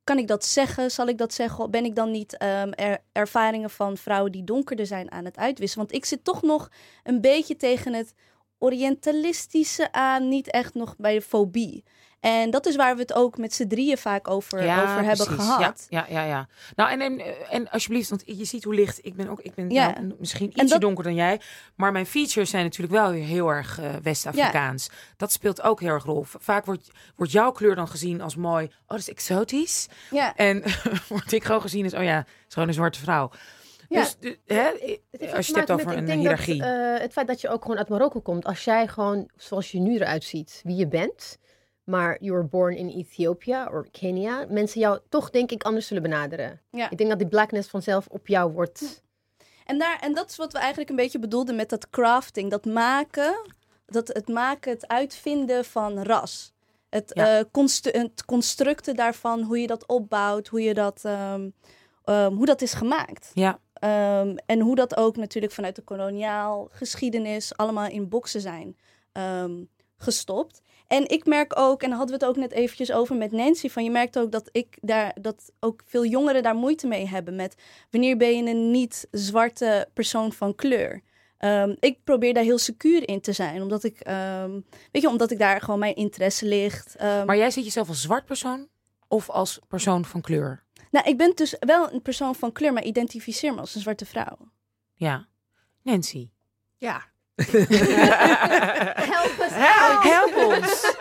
[0.04, 0.90] kan ik dat zeggen?
[0.90, 1.70] Zal ik dat zeggen?
[1.70, 5.86] Ben ik dan niet er- ervaringen van vrouwen die donkerder zijn aan het uitwisselen?
[5.86, 6.68] Want ik zit toch nog
[7.02, 8.14] een beetje tegen het
[8.58, 11.84] orientalistische aan, niet echt nog bij de fobie.
[12.20, 15.44] En dat is waar we het ook met z'n drieën vaak over, over hebben precies.
[15.44, 15.86] gehad.
[15.88, 16.24] Ja, ja, ja.
[16.24, 16.48] ja.
[16.76, 18.98] Nou, en, en, en alsjeblieft, want je ziet hoe licht.
[19.04, 19.90] Ik ben ook, ik ben Ja.
[20.00, 21.40] nou, misschien En ietsje dat- donker dan jij.
[21.74, 24.90] Maar mijn features zijn natuurlijk wel heel erg eh, West-Afrikaans.
[25.16, 26.24] Dat speelt ook heel erg rol.
[26.24, 28.64] Vaak wordt, wordt jouw kleur dan gezien als mooi.
[28.66, 29.86] Oh, dat is exotisch.
[30.10, 30.34] Ja.
[30.36, 30.62] En
[31.08, 33.30] word ik gewoon gezien als, oh ja, is gewoon een zwarte vrouw.
[33.88, 34.00] Ja.
[34.00, 36.58] Dus, de- hè, Het heeft als je het hebt over een hiërarchie.
[36.58, 38.44] Dat, eh, het feit dat je ook gewoon uit Marokko komt.
[38.44, 41.38] Als jij gewoon, zoals je nu eruit ziet, wie je bent.
[41.84, 44.46] Maar you were born in Ethiopië of Kenia.
[44.48, 46.60] Mensen jou toch, denk ik, anders zullen benaderen.
[46.70, 46.90] Ja.
[46.90, 49.02] Ik denk dat die blackness vanzelf op jou wordt.
[49.64, 52.50] En, daar, en dat is wat we eigenlijk een beetje bedoelden met dat crafting.
[52.50, 53.50] Dat maken,
[53.86, 56.52] dat het maken, het uitvinden van ras.
[56.88, 57.44] Het, Ja.
[57.52, 61.48] constru- het constructen daarvan, hoe je dat opbouwt, hoe, je dat, ehm,
[62.04, 63.30] ehm, hoe dat is gemaakt.
[63.34, 68.76] ja, Ehm, en hoe dat ook natuurlijk vanuit de koloniaal geschiedenis allemaal in boksen zijn
[69.12, 69.64] ehm,
[69.96, 70.62] gestopt.
[70.86, 73.84] En ik merk ook, en hadden we het ook net eventjes over met Nancy, van
[73.84, 77.54] je merkt ook dat ik daar, dat ook veel jongeren daar moeite mee hebben met
[77.90, 81.02] wanneer ben je een niet-zwarte persoon van kleur.
[81.38, 83.98] Ehm, ik probeer daar heel secuur in te zijn, omdat ik,
[84.92, 86.96] weet je, omdat ik daar gewoon mijn interesse ligt.
[86.98, 88.68] Maar jij ziet jezelf als zwart persoon
[89.08, 90.65] of als persoon van kleur?
[90.96, 94.06] Nou, ik ben dus wel een persoon van kleur, maar identificeer me als een zwarte
[94.06, 94.38] vrouw.
[94.94, 95.26] Ja.
[95.82, 96.28] Nancy.
[96.76, 97.04] Ja.
[99.14, 100.94] Help us Help, help ons.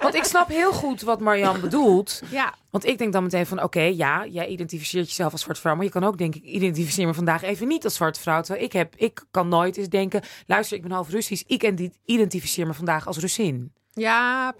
[0.00, 2.22] Want ik snap heel goed wat Marjan bedoelt.
[2.30, 5.74] Ja, Want ik denk dan meteen van, oké, ja, jij identificeert jezelf als zwarte vrouw.
[5.74, 8.40] Maar je kan ook denken, ik identificeer me vandaag even niet als zwarte vrouw.
[8.42, 11.42] Terwijl ik, heb, ik kan nooit eens denken, luister, ik ben half Russisch.
[11.46, 13.72] Ik iden- identificeer me vandaag als Russin.
[13.92, 14.54] Ja.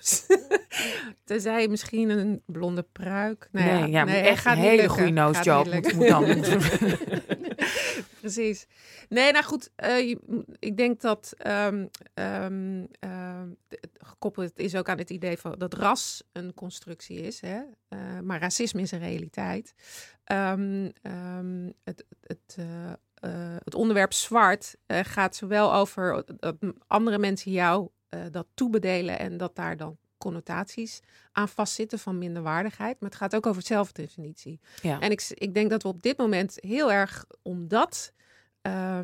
[1.24, 3.48] Tenzij misschien een blonde pruik.
[3.52, 5.64] Nou nee, ja, nee, echt gaat een hele goede nose job.
[5.94, 6.24] Moet, dan.
[8.20, 8.66] Precies.
[9.08, 9.70] Nee, nou goed.
[9.76, 10.16] eh,
[10.58, 11.86] ik denk dat ehm,
[13.68, 17.40] d- gekoppeld is ook aan het idee van dat ras een constructie is.
[17.40, 17.60] Hè?
[17.88, 19.74] Eh, maar racisme is een realiteit.
[21.84, 28.46] Het, het, eh, het onderwerp zwart gaat zowel over dat andere mensen jou eh, dat
[28.54, 31.00] toebedelen en dat daar dan connotaties
[31.32, 33.00] aan vastzitten van minderwaardigheid.
[33.00, 34.60] Maar het gaat ook over zelfdefinitie.
[34.82, 35.00] Ja.
[35.00, 38.12] En ik, ik denk dat we op dit moment heel erg omdat
[38.60, 39.00] eh,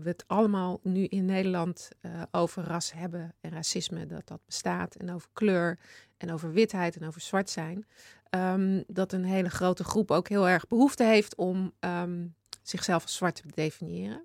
[0.00, 4.94] we het allemaal nu in Nederland eh, over ras hebben en racisme, dat dat bestaat,
[4.94, 5.78] en over kleur
[6.16, 7.86] en over witheid en over zwart zijn,
[8.30, 12.26] ehm, dat een hele grote groep ook heel erg behoefte heeft om ehm,
[12.62, 14.24] zichzelf als zwart te definiëren.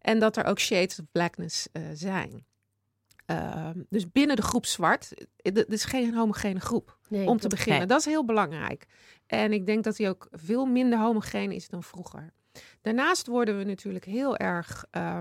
[0.00, 2.44] En dat er ook shades of blackness zijn.
[3.26, 7.48] Ehm, dus binnen de groep zwart, eh, dit is geen homogene groep Nee, om te
[7.48, 7.78] beginnen.
[7.78, 7.86] Nee.
[7.86, 8.86] Dat is heel belangrijk.
[9.26, 12.32] En ik denk dat hij ook veel minder homogeen is dan vroeger.
[12.86, 15.18] Daarnaast worden we natuurlijk heel erg, eh,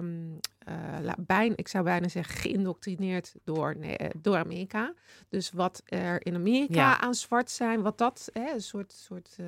[1.01, 4.93] la- bijna, ik zou bijna zeggen, geïndoctrineerd door, nee, eh, door Amerika.
[5.29, 6.99] Dus wat er in Amerika Ja.
[6.99, 9.45] aan zwart zijn, wat dat, hè, een soort, soort eh,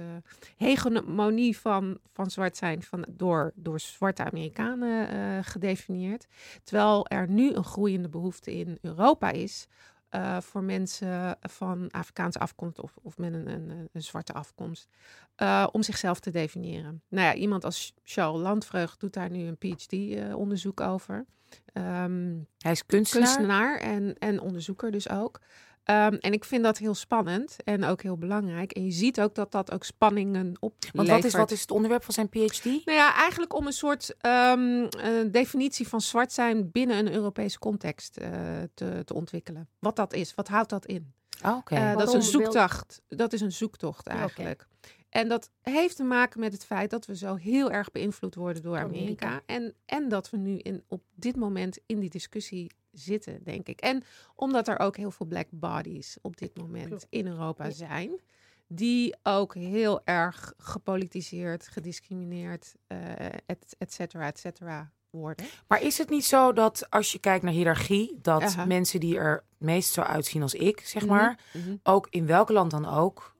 [0.57, 6.27] hegemonie van, van zwart zijn van, door, door zwarte Amerikanen gedefinieerd.
[6.63, 9.67] Terwijl er nu een groeiende behoefte in Europa is
[10.09, 14.87] eh, voor mensen van Afrikaanse afkomst of, of met een, een, een zwarte afkomst,
[15.35, 17.01] eh, om zichzelf te definiëren.
[17.07, 21.25] Nou ja, iemand als Charles Landvreugd doet daar nu een PhD-onderzoek over.
[21.73, 23.27] Ehm, Hij is kunstenaar.
[23.27, 25.39] kunstenaar en, en onderzoeker dus ook.
[25.87, 28.71] Ehm, en ik vind dat heel spannend en ook heel belangrijk.
[28.71, 30.95] En je ziet ook dat dat ook spanningen oplevert.
[30.95, 32.63] Want wat is, wat is het onderwerp van zijn PhD?
[32.63, 37.59] Nou ja, eigenlijk om een soort ehm, eh, definitie van zwart zijn binnen een Europese
[37.59, 38.29] context eh,
[38.73, 39.69] te, te ontwikkelen.
[39.79, 41.13] Wat dat is, wat houdt dat in?
[41.45, 41.93] Oh, Oké.
[41.97, 43.01] Dat is een zoektocht.
[43.07, 44.67] Dat is een zoektocht eigenlijk.
[45.09, 48.61] En dat heeft te maken met het feit dat we zo heel erg beïnvloed worden
[48.61, 49.25] door Amerika.
[49.25, 49.41] Amerika.
[49.45, 53.79] En, en dat we nu in, op dit moment in die discussie zitten, denk ik.
[53.79, 54.03] En
[54.35, 58.19] omdat er ook heel veel black bodies op dit moment in Europa zijn.
[58.67, 65.45] Die ook heel erg gepolitiseerd, gediscrimineerd, eh et, et cetera, et cetera worden.
[65.67, 69.43] Maar is het niet zo dat als je kijkt naar hiërarchie, dat mensen die er
[69.57, 71.75] meest zo uitzien als ik, zeg Mhm, maar, mhm.
[71.83, 73.35] ook in welk land dan ook,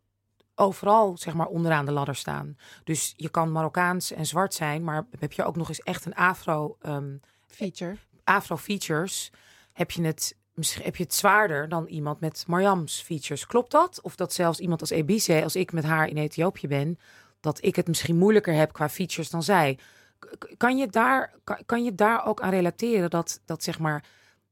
[0.55, 2.58] overal zeg maar onderaan de ladder staan.
[2.84, 6.16] Dus je kan Marokkaans en zwart zijn, maar heb je ook nog eens echt een
[6.16, 7.95] afro, ehm, Feature.
[8.24, 9.32] afro features,
[9.78, 13.45] heb je het misschien heb je het zwaarder dan iemand met Mariams features.
[13.45, 13.99] Klopt dat?
[14.01, 16.99] Of dat zelfs iemand als Ebice, als ik met haar in Ethiopië ben,
[17.39, 19.78] dat ik het misschien moeilijker heb qua features dan zij.
[20.57, 24.03] Kan je daar, kan, kan je daar ook aan relateren dat, dat zeg maar.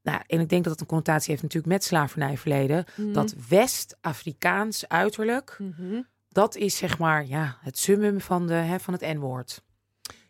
[0.04, 2.86] Nou, en ik denk dat het een connotatie heeft natuurlijk met slavernijverleden.
[2.96, 3.14] Mhm.
[3.14, 6.02] Dat West-Afrikaans uiterlijk, Mhm.
[6.30, 9.62] dat is zeg maar ja, het summum van, de, hè, van het N-woord.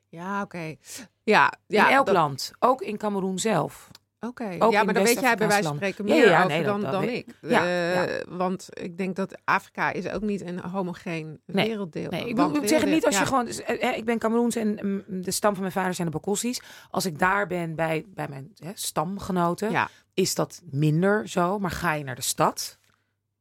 [0.09, 0.75] Ja, oké.
[1.23, 3.89] Ja, ja, in elk dat- land, ook in Cameroen zelf.
[4.19, 6.81] Oké, ja, maar dan weet jij bij wijze van spreken meer ja, over nee, dan,
[6.81, 7.37] dat dan ik.
[7.41, 8.07] Ja, ja.
[8.27, 12.09] Want ik denk dat Afrika is ook niet een homogeen Nee, werelddeel.
[12.09, 13.47] Nee, ik, bedoel, ik zeg het niet als je gewoon.
[13.47, 16.61] eh, eh, ik ben Cameroens en mm, de stam van mijn vader zijn de Bokossi's.
[16.89, 21.59] Als ik daar ben bij, bij mijn hè, stamgenoten, is dat minder zo.
[21.59, 22.77] Maar ga je naar de stad,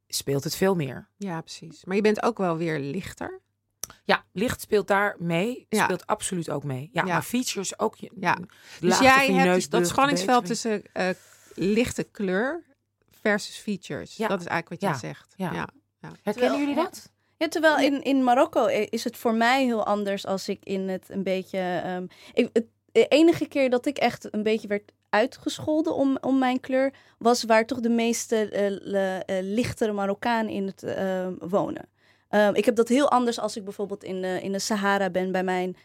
[0.08, 1.08] speelt het veel meer.
[1.16, 1.84] ja, precies.
[1.84, 3.40] Maar je bent ook wel weer lichter.
[4.06, 5.66] Ja, licht speelt daar mee.
[5.68, 5.84] Ja.
[5.84, 6.90] Speelt absoluut ook mee.
[6.92, 7.12] Ja, Ja.
[7.12, 7.96] maar features ook.
[7.96, 8.38] Je, Ja.
[8.80, 11.08] Dus jij hebt neus, dat spanningsveld tussen eh,
[11.54, 12.62] lichte kleur
[13.20, 14.16] versus features.
[14.16, 14.28] Ja.
[14.28, 14.98] Dat is eigenlijk wat Ja.
[14.98, 15.34] jij zegt.
[15.36, 15.52] Ja.
[15.52, 15.68] Ja.
[16.00, 17.12] Herkennen Terwijl- jullie dat?
[17.36, 21.04] Ja, terwijl in, in Marokko is het voor mij heel anders als ik in het
[21.08, 21.58] een beetje.
[21.84, 26.38] ehm, ik, het, de enige keer dat ik echt een beetje werd uitgescholden om, om
[26.38, 31.32] mijn kleur, was waar toch de meeste eh, le- eh, lichtere Marokkanen in het ehm,
[31.38, 31.88] wonen.
[32.34, 35.32] Ehm, ik heb dat heel anders als ik bijvoorbeeld in de, in de Sahara ben
[35.32, 35.76] bij mijn,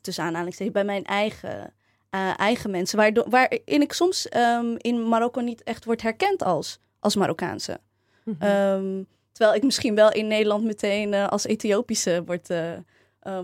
[0.00, 1.72] tussen aanhalingstekens, bij mijn eigen,
[2.10, 2.98] eh, eigen mensen.
[2.98, 7.80] Waardoor, waarin ik soms ehm, in Marokko niet echt word herkend als, als Marokkaanse.
[8.22, 8.42] Mhm.
[8.42, 12.72] Ehm, terwijl ik misschien wel in Nederland meteen eh, als Ethiopische wordt, eh,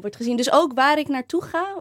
[0.01, 0.37] wordt gezien.
[0.37, 1.81] Dus ook waar ik naartoe ga,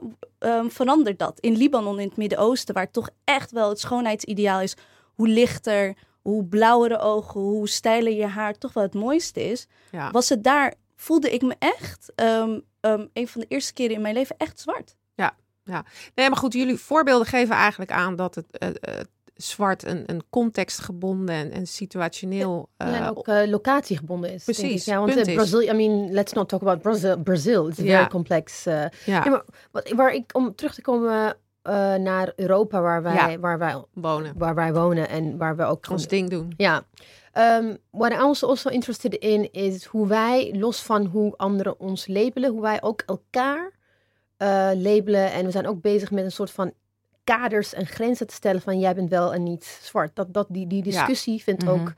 [0.68, 1.40] verandert dat.
[1.40, 4.76] In Libanon, in het Midden-Oosten, waar toch echt wel het schoonheidsideaal is.
[5.16, 9.68] Hoe lichter, hoe blauwere ogen, hoe steiler je haar toch wel het mooiste is.
[9.92, 10.12] ja.
[10.12, 14.02] Was het daar, voelde ik me echt, ehm, ehm, een van de eerste keren in
[14.02, 14.96] mijn leven, echt zwart.
[16.16, 19.00] Nee, maar goed, jullie voorbeelden geven eigenlijk aan dat het eh, eh,
[19.36, 22.70] zwart een, een contextgebonden en, en situationeel.
[22.78, 24.44] Ja, en eh, ook eh, locatiegebonden is.
[24.44, 27.18] Precies, Ja, want is- Brazil, I mean, let's not talk about Brazil.
[27.18, 27.84] Brazil, it's Ja.
[27.98, 28.64] very complex.
[28.64, 33.14] ja, Ja, maar wat, waar ik, om terug te komen eh, naar Europa, waar wij,
[33.14, 33.40] Ja.
[33.40, 34.34] waar, wij, wonen.
[34.38, 36.54] waar wij wonen en waar we ook Ons ding doen.
[36.58, 36.84] Ja.
[37.38, 42.08] Um, what I also also interested in is hoe wij, los van hoe anderen ons
[42.08, 43.72] labelen, hoe wij ook elkaar
[44.38, 45.32] eh, labelen.
[45.32, 46.74] En we zijn ook bezig met een soort van
[47.24, 50.16] kaders en grenzen te stellen van jij bent wel en niet zwart.
[50.16, 51.72] Dat, dat, die, die discussie vindt Mhm.
[51.72, 51.94] ook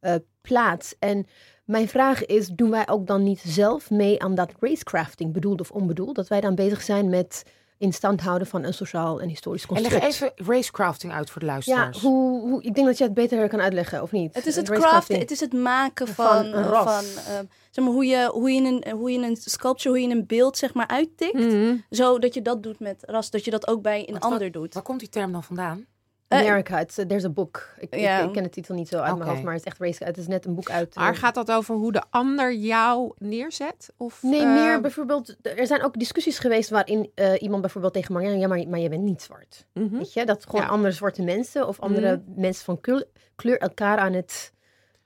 [0.00, 0.94] eh, plaats.
[0.98, 1.26] En
[1.64, 5.70] mijn vraag is, doen wij ook dan niet zelf mee aan dat racecrafting, bedoeld of
[5.70, 6.16] onbedoeld?
[6.16, 7.44] Dat wij dan bezig zijn met
[7.84, 9.94] in stand houden van een sociaal en historisch En construct.
[9.94, 12.00] leg even racecrafting uit voor de ja, luisteraars.
[12.00, 14.34] hoe, hoe, ik denk dat je het beter kan uitleggen, of niet?
[14.34, 18.30] Het is het craften, het is het maken Van van, ehm, zeg maar, hoe, je,
[18.32, 21.34] hoe, je een, hoe je een sculpture, hoe je een beeld zeg maar uittikt.
[21.34, 21.76] Mhm.
[21.90, 24.52] Zo dat je dat doet met ras, dat je dat ook bij een Want ander
[24.52, 24.74] doet.
[24.74, 25.86] Waar komt die term dan vandaan?
[26.28, 27.68] Eh, America, it's, uh, there's a book.
[27.78, 28.18] Ik, ik- Ja.
[28.20, 30.04] ik, ken de titel niet zo uit mijn hoofd, maar het is echt race.
[30.04, 30.94] Het is net een boek uit.
[30.94, 33.92] Maar eh, gaat dat over hoe de ander jou neerzet?
[33.96, 35.36] Of, Nee, eh, meer bijvoorbeeld.
[35.42, 38.88] Er zijn ook discussies geweest waarin eh, iemand bijvoorbeeld tegen Marianne, ja, maar, maar je
[38.88, 39.66] bent niet zwart.
[39.72, 39.96] mhm.
[39.96, 40.66] Weet je, dat gewoon Ja.
[40.68, 43.04] andere zwarte mensen of andere mensen van kleur,
[43.36, 44.52] kleur elkaar aan het.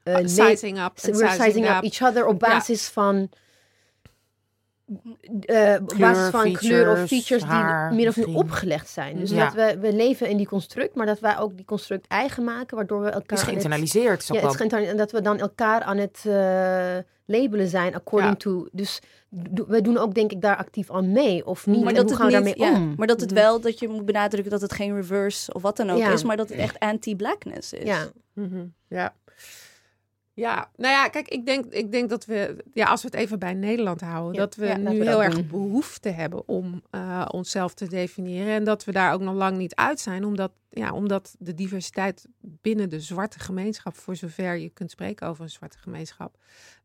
[0.03, 1.01] le- sizing up.
[1.01, 1.83] We're sizing up up.
[1.93, 2.49] each other op Ja.
[2.49, 3.29] basis van.
[5.41, 9.19] Eh, op basis van kleur of features, features die min of meer opgelegd zijn.
[9.19, 9.45] Dus Ja.
[9.45, 12.77] dat we, we leven in die construct, maar dat wij ook die construct eigen maken,
[12.77, 13.21] waardoor we elkaar.
[13.23, 14.27] Het is het- geïnternaliseerd.
[14.27, 18.37] Ja, het is en dat we dan elkaar aan het eh, labelen zijn according Ja.
[18.39, 18.69] to.
[18.73, 21.81] Dus do- we doen ook denk ik daar actief aan mee of niet.
[21.85, 22.95] Maar en dat, hoe het gaan we daarmee ja, om?
[22.97, 23.39] maar dat het Mhm.
[23.41, 26.11] wel, dat je moet benadrukken dat het geen reverse of wat dan ook Ja.
[26.13, 27.85] is, maar dat het echt anti-blackness is.
[27.85, 29.15] Ja, Mhm, Ja.
[30.39, 33.39] Ja, nou ja, kijk, ik denk, ik denk dat we, ja, als we het even
[33.39, 35.47] bij Nederland houden, Ja, dat we ja, nu we heel erg doen.
[35.47, 38.53] behoefte hebben om eh, onszelf te definiëren.
[38.53, 42.27] En dat we daar ook nog lang niet uit zijn, omdat, ja, omdat de diversiteit
[42.41, 46.37] binnen de zwarte gemeenschap, voor zover je kunt spreken over een zwarte gemeenschap,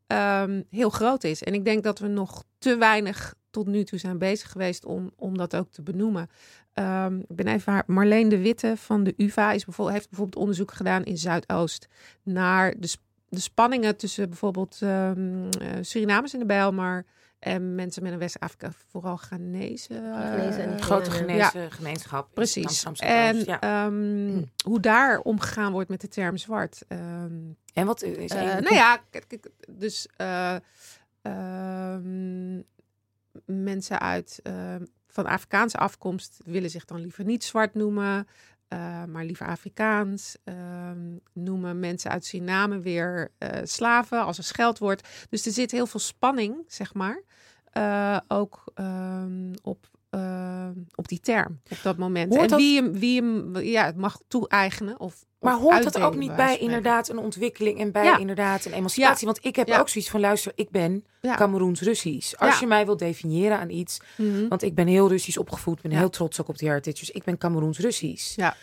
[0.08, 1.44] ehm, heel groot is.
[1.44, 5.12] En ik denk dat we nog te weinig tot nu toe zijn bezig geweest om,
[5.16, 6.30] om dat ook te benoemen.
[6.74, 10.42] Ehm, ik ben even haar, Marleen de Witte van de UvA is bijvoorbeeld, heeft bijvoorbeeld
[10.42, 11.88] onderzoek gedaan in Zuidoost
[12.24, 12.94] naar de,
[13.34, 17.06] de spanningen tussen bijvoorbeeld ehm eh, Surinamers in de Bijlmer
[17.40, 19.94] en mensen met een West-Afrika, vooral Ghanese.
[19.96, 21.16] eh, Ghanese grote Ja.
[21.50, 22.28] Ghanese gemeenschap.
[22.28, 22.84] in Precies.
[23.00, 23.60] En ja.
[23.60, 26.82] ehm, hoe daar omgegaan wordt met de term zwart.
[26.88, 27.32] Ehm,
[27.74, 29.02] En wat is een- nou ja,
[29.70, 30.56] dus eh,
[31.22, 32.62] ehm,
[33.46, 38.28] mensen uit ehm, van Afrikaanse afkomst willen zich dan liever niet zwart noemen,
[38.74, 40.38] uh, maar liever Afrikaans.
[40.44, 45.08] Ehm, noemen mensen uit Suriname weer uh, slaven als een scheldwoord.
[45.30, 47.22] Dus er zit heel veel spanning, zeg maar.
[47.78, 49.88] Uh, ook um, op,
[50.96, 52.36] op die term, op dat moment.
[52.36, 56.36] Hoort en wie hem, wie hem ja, mag toe-eigenen of maar hoort dat ook niet
[56.36, 58.18] bij inderdaad een ontwikkeling en bij Ja.
[58.18, 59.26] inderdaad een emancipatie?
[59.26, 59.80] Want ik heb Ja.
[59.80, 61.36] ook zoiets van, luister, ik ben Ja.
[61.36, 62.36] Cameroens-Russisch.
[62.38, 64.48] Als je mij wilt definiëren aan iets, Mhm.
[64.48, 67.24] want ik ben heel Russisch opgevoed, ben heel trots ook op die heritage, dus ik
[67.24, 68.36] ben Cameroens-Russisch.
[68.36, 68.56] Ja.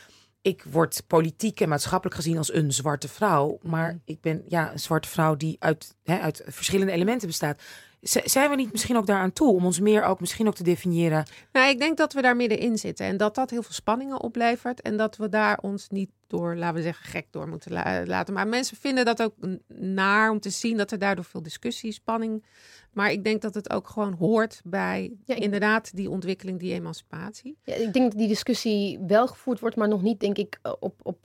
[0.42, 3.98] Ik word politiek en maatschappelijk gezien als een zwarte vrouw, maar Mhm.
[4.04, 7.62] ik ben ja, een zwarte vrouw die uit, hè, uit verschillende elementen bestaat.
[8.02, 11.26] Zijn we niet misschien ook daaraan toe om ons meer ook misschien ook te definiëren?
[11.52, 14.80] Nou, ik denk dat we daar middenin zitten en dat dat heel veel spanningen oplevert
[14.82, 18.34] en dat we daar ons niet door, laten we zeggen, gek door moeten la- laten.
[18.34, 19.34] Maar mensen vinden dat ook
[19.74, 22.44] naar om te zien dat er daardoor veel discussie, spanning.
[22.92, 26.72] Maar ik denk dat het ook gewoon hoort bij Ja, ik- inderdaad die ontwikkeling, die
[26.74, 27.56] emancipatie.
[27.64, 31.00] Ja, ik denk dat die discussie wel gevoerd wordt, maar nog niet, denk ik, op,
[31.02, 31.18] op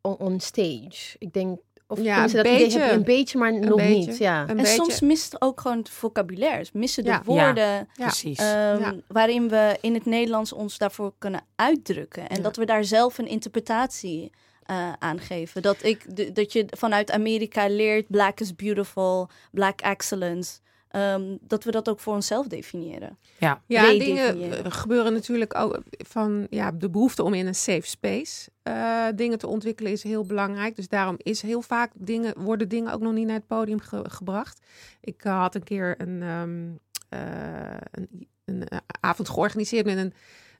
[0.00, 1.16] on, on stage.
[1.18, 1.60] Ik denk,
[1.90, 2.78] of Ja, een dat idee beetje.
[2.78, 3.94] heb je een beetje, maar nog beetje.
[4.10, 4.18] niet.
[4.18, 4.42] Ja.
[4.42, 4.72] Een En beetje.
[4.72, 6.64] soms mist ook gewoon het vocabulaire.
[6.72, 7.22] Missen de Ja.
[7.24, 7.86] woorden Ja.
[7.94, 8.38] Precies.
[8.38, 8.94] ehm, Ja.
[9.08, 12.28] waarin we in het Nederlands ons daarvoor kunnen uitdrukken.
[12.28, 12.42] En Ja.
[12.42, 14.30] dat we daar zelf een interpretatie
[14.64, 15.62] eh aan geven.
[15.62, 20.58] Dat, ik, dat je vanuit Amerika leert black is beautiful, black excellence.
[20.90, 23.18] Ehm, dat we dat ook voor onszelf definiëren.
[23.38, 23.62] ja.
[23.66, 24.34] Ja, dingen
[24.64, 29.38] eh, gebeuren natuurlijk ook van ja, de behoefte om in een safe space eh, dingen
[29.38, 30.76] te ontwikkelen is heel belangrijk.
[30.76, 34.04] Dus daarom is heel vaak dingen, worden dingen ook nog niet naar het podium ge-
[34.10, 34.60] gebracht.
[35.00, 36.68] Ik eh, had een keer een, ehm,
[37.08, 40.12] eh, een, een eh, avond georganiseerd met een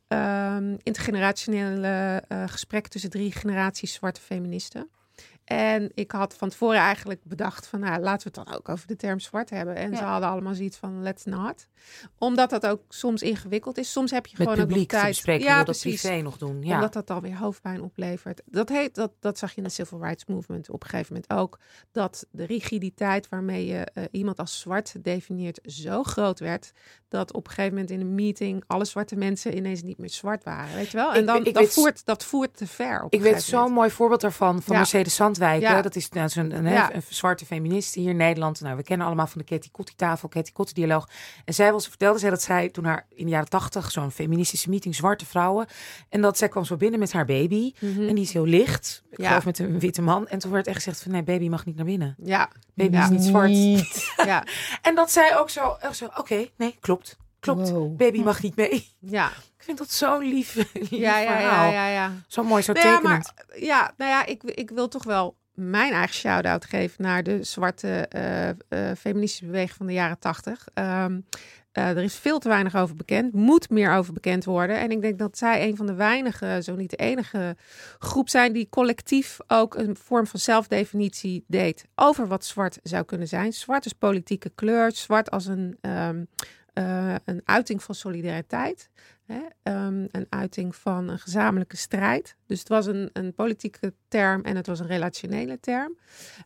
[0.09, 4.89] ehm intergenerationele eh, gesprek tussen drie generaties zwarte feministen.
[5.51, 8.87] En ik had van tevoren eigenlijk bedacht van, nou, laten we het dan ook over
[8.87, 9.75] de term zwart hebben.
[9.77, 11.67] En ze hadden allemaal zoiets van, let's not.
[12.19, 13.93] Omdat dat ook soms ingewikkeld is.
[13.93, 15.09] Soms heb je Met gewoon ook publiek te tijd.
[15.09, 16.01] bespreken, ja, dat precies.
[16.01, 16.63] privé nog doen.
[16.63, 16.75] Ja.
[16.75, 18.43] Omdat dat dan weer hoofdpijn oplevert.
[18.47, 21.33] Dat, heet, dat, dat zag je in de Civil Rights Movement op een gegeven moment
[21.33, 21.59] ook.
[21.93, 26.73] Dat de rigiditeit waarmee je eh, iemand als zwart definieert zo groot werd.
[27.09, 30.45] Dat op een gegeven moment in een meeting alle zwarte mensen ineens niet meer zwart
[30.45, 30.75] waren.
[30.75, 31.13] Weet je wel?
[31.13, 33.03] En Ik- dan, ik dat, weet- voert, dat voert te ver.
[33.03, 34.79] Op Ik weet zo'n mooi voorbeeld daarvan van Ja.
[34.81, 35.15] Mercedes
[35.49, 35.83] Ja.
[35.83, 36.95] Dat is nou, zo'n een, Ja.
[36.95, 38.61] een zwarte feminist hier in Nederland.
[38.61, 41.09] Nou, we kennen allemaal van de Katie Kotti tafel, Katie Kotti dialoog.
[41.45, 44.71] En zij was, vertelde zij dat zij toen haar in de jaren tachtig zo'n feministische
[44.71, 45.67] meeting zwarte vrouwen.
[46.09, 47.73] En dat zij kwam zo binnen met haar baby.
[47.81, 48.09] Mhm.
[48.09, 49.03] En die is heel licht.
[49.11, 49.29] Ik Ja.
[49.29, 50.29] geloof met een witte man.
[50.29, 52.15] En toen werd echt gezegd van nee, baby mag niet naar binnen.
[52.23, 53.51] Ja, Baby is niet zwart.
[54.17, 54.45] ja,
[54.83, 57.17] En dat zij ook zo, echt zo oké, nee, klopt.
[57.41, 57.71] Klopt.
[57.71, 57.97] Wow.
[57.97, 58.89] Baby mag niet mee.
[58.99, 59.27] ja.
[59.29, 61.71] Ik vind dat zo'n lief, lief Ja, ja, verhaal.
[61.71, 62.13] ja, ja, ja.
[62.27, 63.33] Zo mooi, zo Nou ja, tekenend.
[63.37, 67.43] maar ja, nou ja, ik, ik wil toch wel mijn eigen shout-out geven naar de
[67.45, 68.57] zwarte eh, eh,
[68.99, 70.67] feministische beweging van de jaren tachtig.
[70.75, 71.21] Ehm,
[71.73, 74.79] eh, er is veel te weinig over bekend, moet meer over bekend worden.
[74.79, 77.57] En ik denk dat zij een van de weinige, zo niet de enige
[77.99, 83.29] groep zijn die collectief ook een vorm van zelfdefinitie deed over wat zwart zou kunnen
[83.29, 83.53] zijn.
[83.53, 86.25] Zwart is politieke kleur, zwart als een, ehm,
[86.73, 88.91] eh, een uiting van solidariteit.
[89.27, 89.41] Hè?
[89.63, 92.37] ehm, een uiting van een gezamenlijke strijd.
[92.47, 95.99] Dus het was een, een politieke term en het was een relationele term.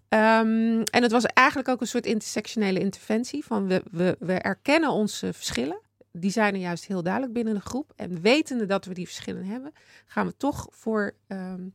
[0.09, 4.91] Ehm, en het was eigenlijk ook een soort intersectionele interventie van we, we, we erkennen
[4.91, 5.81] onze verschillen.
[6.13, 7.93] Die zijn er juist heel duidelijk binnen de groep.
[7.97, 9.73] En wetende dat we die verschillen hebben,
[10.07, 11.69] gaan we toch voor, ehm,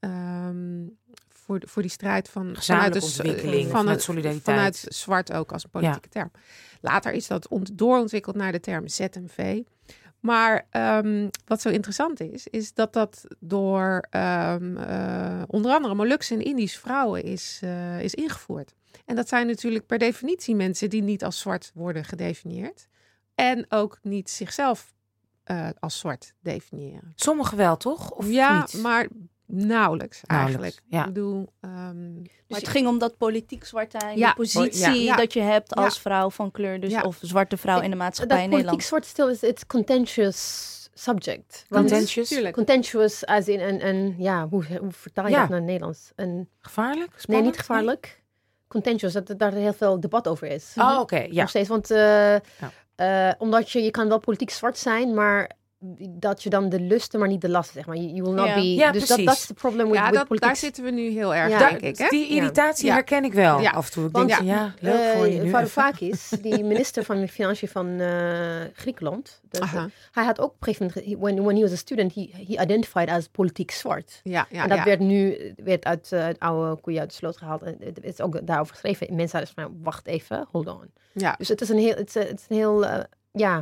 [0.00, 0.86] ehm,
[1.28, 2.64] voor, voor die strijd van s-
[3.18, 4.44] ontwikkeling, van vanuit solidariteit.
[4.44, 6.30] Vanuit zwart ook als een politieke term.
[6.80, 9.62] Later is dat ont- doorontwikkeld naar de term ZMV.
[10.20, 16.34] Maar ehm, wat zo interessant is, is dat dat door ehm, eh, onder andere Molukse
[16.34, 18.74] en Indische vrouwen is, eh, is ingevoerd.
[19.04, 22.86] En dat zijn natuurlijk per definitie mensen die niet als zwart worden gedefinieerd.
[23.34, 24.92] En ook niet zichzelf
[25.44, 27.12] eh, als zwart definiëren.
[27.14, 28.10] Sommigen wel, toch?
[28.10, 28.82] Of ja, niet?
[28.82, 29.06] maar
[29.50, 30.60] nauwelijks eigenlijk.
[30.62, 31.00] Nauwelijks, ja.
[31.00, 32.12] Ik bedoel, ehm,
[32.48, 35.16] Maar het ging om dat politiek zwart zijn, Ja, de positie ja.
[35.16, 35.82] dat je hebt Ja.
[35.84, 37.02] als vrouw van kleur, dus Ja.
[37.02, 39.04] of zwarte vrouw in de maatschappij Dat in politiek Nederland.
[39.04, 41.64] zwart stil is it's contentious subject.
[41.68, 42.28] Want- Contentious?
[42.28, 42.54] tuurlijk.
[42.54, 45.40] Contentious als in een, een ja, hoe, hoe vertaal je Ja.
[45.40, 46.12] dat naar het Nederlands?
[46.16, 47.24] Een, Gevaarlijk?
[47.26, 48.18] nee, niet gevaarlijk.
[48.68, 50.74] Contentious, dat er daar heel veel debat over is.
[50.76, 51.16] Oh, oké.
[51.18, 51.40] Ja.
[51.40, 52.34] Nog steeds, want eh,
[52.94, 55.50] eh, omdat je, je kan wel politiek zwart zijn, maar
[56.08, 57.96] dat je dan de lusten, maar niet de lasten, zeg maar.
[57.96, 58.54] You, you will not Ja.
[58.54, 58.74] be...
[58.74, 59.24] Ja, dus dat precies.
[59.24, 60.48] dat is de problem with, ja, with dat, politiek.
[60.48, 61.58] daar zitten we nu heel erg, Ja.
[61.68, 61.98] denk ik.
[61.98, 62.06] Hè?
[62.08, 62.92] Die irritatie Ja.
[62.92, 63.70] herken ik wel Ja.
[63.70, 64.06] af en toe.
[64.06, 65.48] Ik Want- denk, van, ja, leuk voor je.
[65.48, 69.88] Varoufakis, die minister van Financiën van eh, Griekenland, dat- Aha.
[70.12, 72.62] hij had ook op een gegeven moment, when, when he was a student, he, he
[72.62, 74.20] identified as politiek zwart.
[74.22, 74.84] Ja, ja, en dat ja.
[74.84, 77.62] werd nu werd uit eh, het oude koeien uit de sloot gehaald.
[77.62, 79.14] En het is ook daarover geschreven.
[79.14, 80.90] Mensen hadden van, wacht even, hold on.
[81.12, 81.34] ja.
[81.38, 83.58] Dus het is een heel, het is, het is een heel, eh,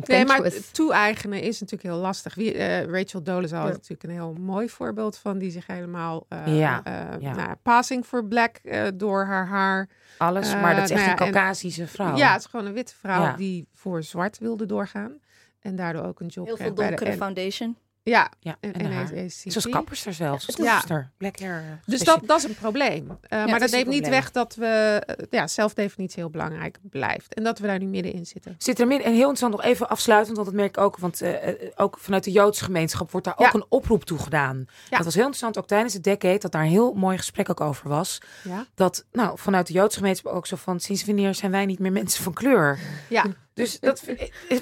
[0.00, 2.34] ja, Nee, maar toe-eigenen is natuurlijk heel lastig.
[2.34, 3.68] Wie, eh, Rachel Dolezal Ja.
[3.68, 7.34] is natuurlijk een heel mooi voorbeeld van die zich helemaal uh, Ja, uh, ja.
[7.34, 9.88] Nou, passing for black uh, door haar haar.
[10.18, 12.16] Alles, Uh, maar dat is echt nou ja, een en- Caucasische vrouw.
[12.16, 13.36] Ja, het is gewoon een witte vrouw Ja.
[13.36, 15.18] die voor zwart wilde doorgaan
[15.60, 17.76] en daardoor ook een job Heel veel bij de donkere N- foundation.
[18.04, 18.56] Ja, ja.
[18.60, 18.90] en, En.
[18.90, 19.30] NAACP.
[19.30, 20.46] Zoals kapperster zelfs.
[20.46, 21.10] Als is- kapperster.
[21.16, 21.56] Black hair.
[21.58, 23.04] eh, Dus dat, dat is een probleem.
[23.08, 27.34] Uh, maar dat is neemt niet weg dat we uh, ja, zelfdefinitie heel belangrijk blijft.
[27.34, 28.54] En dat we daar nu middenin zitten.
[28.58, 31.20] Zit er midden, en heel interessant nog even afsluitend, want dat merk ik ook, want
[31.20, 33.46] eh, eh, ook vanuit de Joodse gemeenschap wordt daar Ja.
[33.46, 34.64] ook een oproep toe gedaan.
[34.90, 34.96] Ja.
[34.96, 37.60] Dat was heel interessant, ook tijdens het decade, dat daar een heel mooi gesprek ook
[37.60, 38.18] over was.
[38.44, 38.66] Ja.
[38.74, 41.92] Dat, nou, vanuit de Joodse gemeenschap ook zo van, sinds wanneer zijn wij niet meer
[41.92, 42.78] mensen van kleur?
[43.08, 43.24] Ja.
[43.54, 44.02] Dus dat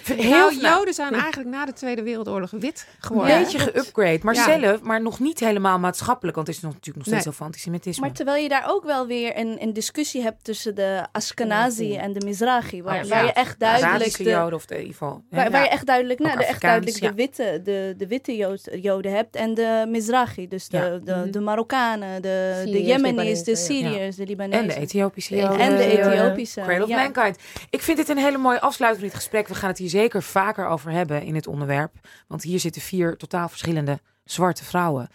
[0.05, 3.39] Heel nou, Joden zijn eigenlijk na de Tweede Wereldoorlog wit een geworden.
[3.39, 4.61] beetje geupgrade, maar Ja.
[4.61, 7.35] zelf, maar nog niet helemaal maatschappelijk, want het is nog, natuurlijk nog steeds Nee.
[7.35, 8.07] heel veel antisemitisme.
[8.07, 12.13] Maar terwijl je daar ook wel weer een, een discussie hebt tussen de Ashkenazi en
[12.13, 12.83] de Mizrahi.
[12.83, 15.23] Waar, Oh, waar je echt duidelijk de, Joden of de, in ieder geval.
[15.31, 15.37] ja.
[15.37, 18.69] Waar, waar je echt duidelijk, nou, de, echt duidelijk de witte, de, de witte Jood-
[18.73, 20.49] Joden hebt en de Mizrahi.
[20.49, 20.89] Dus de, Ja.
[20.99, 21.31] de, Mhm.
[21.31, 23.91] de Marokkanen, de, de Syriërs, Jemenis, de Libanezen, ja.
[23.91, 24.61] Syriërs, de Libanezen.
[24.63, 25.59] En de Ethiopische En Joden.
[25.59, 26.61] En de Ethiopische.
[26.61, 26.97] Cradle of ja.
[26.97, 27.39] Mankind.
[27.71, 29.49] Ik vind dit een hele mooie afsluiting van dit gesprek.
[29.49, 31.95] We gaan het hier zeker vaker over hebben in het onderwerp.
[32.29, 35.09] Want hier zitten vier totaal verschillende zwarte vrouwen.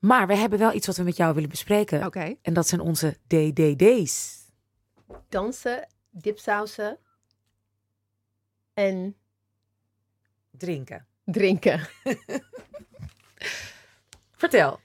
[0.00, 2.04] Maar we hebben wel iets wat we met jou willen bespreken.
[2.06, 2.34] Oké.
[2.42, 4.34] En dat zijn onze DDD's.
[5.28, 6.98] Dansen, dipsausen
[8.74, 9.16] en
[10.50, 11.06] Drinken.
[11.24, 11.80] drinken.
[14.36, 14.80] Vertel.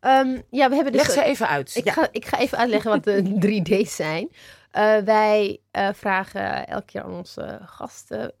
[0.00, 1.02] Ehm, ja, we hebben dus...
[1.02, 1.74] Leg ze even uit.
[1.76, 1.92] Ik, Ja.
[1.92, 4.28] ga, ik ga even uitleggen wat de 3D's zijn.
[4.74, 8.32] Eh, wij eh, vragen elke keer aan onze gasten.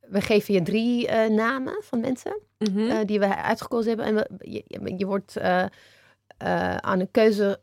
[0.00, 2.90] We geven je drie eh, namen van mensen Mhm.
[2.90, 4.06] eh, die we uitgekozen hebben.
[4.06, 5.62] En we, je, je- je wordt eh,
[6.38, 7.60] eh, aan een keuze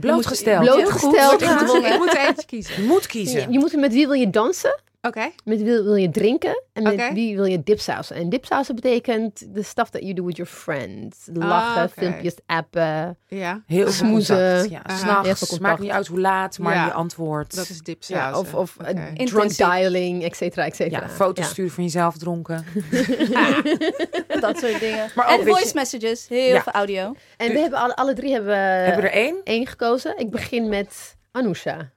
[0.00, 0.64] Blootgesteld.
[0.64, 1.42] blootgesteld.
[1.42, 2.82] Ik moet er eentje kiezen.
[2.82, 3.52] Je moet Je, kiezen.
[3.52, 5.30] je moet met wie wil je dansen, Oké.
[5.44, 8.16] met wie wil, wil je drinken en met wie wil je dipsausen.
[8.16, 11.18] En dipsausen betekent the stuff that you do with your friends.
[11.32, 12.00] Lachen, Ah, oké.
[12.00, 13.18] filmpjes, appen.
[13.26, 14.36] Ja, Heel Smoezen.
[14.60, 14.70] contact.
[14.70, 15.38] Ja, s'nachts.
[15.40, 15.60] Contact.
[15.60, 16.84] Maakt niet uit hoe laat, maar Ja.
[16.84, 17.54] je antwoord.
[17.56, 18.36] dat is Ja, dipsaus.
[18.38, 18.92] of of eh, Oké.
[18.94, 19.56] drunk Intensief.
[19.56, 21.00] dialing, et cetera, et cetera.
[21.00, 21.50] ja, foto's Ja.
[21.50, 22.64] sturen van jezelf dronken.
[24.40, 25.10] Dat soort dingen.
[25.14, 26.62] Maar ook, en voice je- messages, heel Ja.
[26.62, 27.14] veel audio.
[27.36, 29.40] En we hebben alle, alle drie hebben, Hebben we er één?
[29.44, 30.18] één gekozen.
[30.18, 31.90] Ik begin met Anousha.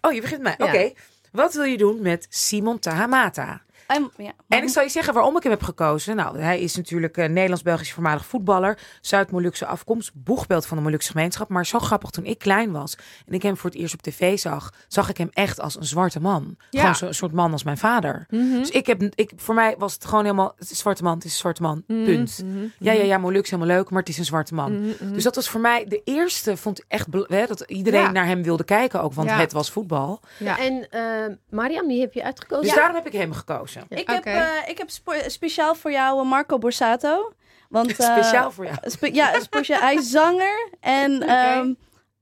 [0.00, 0.66] Oh, je begint met mij.
[0.66, 0.74] Ja.
[0.74, 0.92] Oké.
[1.30, 3.62] Wat wil je doen met Simon Tahamata?
[3.90, 6.16] En, ja, En ik zal je zeggen waarom ik hem heb gekozen.
[6.16, 8.78] Nou, hij is natuurlijk een Nederlands-Belgisch voormalig voetballer.
[9.00, 11.48] Zuid-Molukse afkomst, boegbeeld van de Molukse gemeenschap.
[11.48, 14.38] Maar zo grappig, toen ik klein was en ik hem voor het eerst op tv
[14.38, 16.56] zag, zag ik hem echt als een zwarte man.
[16.70, 16.80] Ja.
[16.80, 18.26] Gewoon zo'n soort man als mijn vader.
[18.30, 18.50] Mhm.
[18.58, 21.14] Dus ik heb, ik, voor mij was het gewoon helemaal, het is een zwarte man,
[21.14, 22.42] het is een zwarte man, Mhm, punt.
[22.44, 24.92] mhm, Ja, ja, ja, Molukse helemaal leuk, maar het is een zwarte man.
[25.12, 28.10] Dus dat was voor mij de eerste, vond ik echt, hè, dat iedereen Ja.
[28.10, 29.38] naar hem wilde kijken ook, want Ja.
[29.38, 30.20] het was voetbal.
[30.38, 30.58] Ja.
[30.58, 32.64] En eh, Mariam, die heb je uitgekozen.
[32.64, 33.79] Dus daarom heb ik hem gekozen.
[33.88, 34.12] Ik, Oké.
[34.12, 37.32] heb, eh, ik heb spo- speciaal voor jou eh, Marco Borsato.
[37.68, 38.76] Want, eh, Speciaal voor jou.
[38.82, 39.80] spe- ja, speciaal.
[39.80, 41.72] hij is zanger en ehm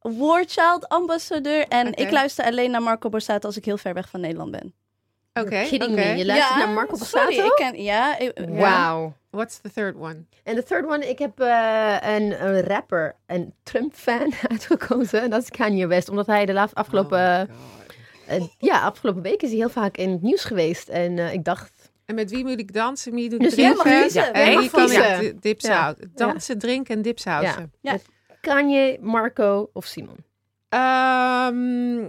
[0.00, 1.66] War Child ambassadeur.
[1.68, 4.74] En ik luister alleen naar Marco Borsato als ik heel ver weg van Nederland ben.
[5.32, 6.04] Oké, Kidding oké.
[6.04, 6.16] me.
[6.16, 7.30] Je luistert Ja, naar Marco Borsato?
[7.30, 7.82] Sorry, ik ken...
[7.82, 8.46] Ja, ik- ja.
[8.46, 9.12] Wauw.
[9.30, 10.24] What's the third one?
[10.44, 15.22] En de third one, ik heb eh, een, een rapper, een Trump-fan uitgekozen.
[15.22, 16.08] En dat is Kanye West.
[16.08, 17.54] Omdat hij de laatste afgelopen, eh,
[18.58, 20.88] ja, afgelopen week is hij heel vaak in het nieuws geweest.
[20.88, 23.12] En eh, ik dacht, En met wie moet ik dansen?
[23.14, 24.02] Wie doet Dus jij mag drinken?
[24.02, 24.22] kiezen.
[24.22, 25.24] Ja, En mag wie kan kiezen.
[25.24, 25.42] ik?
[26.14, 27.72] Dansen, drinken en dipsausen.
[28.40, 30.16] Kanye, Marco of Simon?
[30.68, 32.00] Ehm,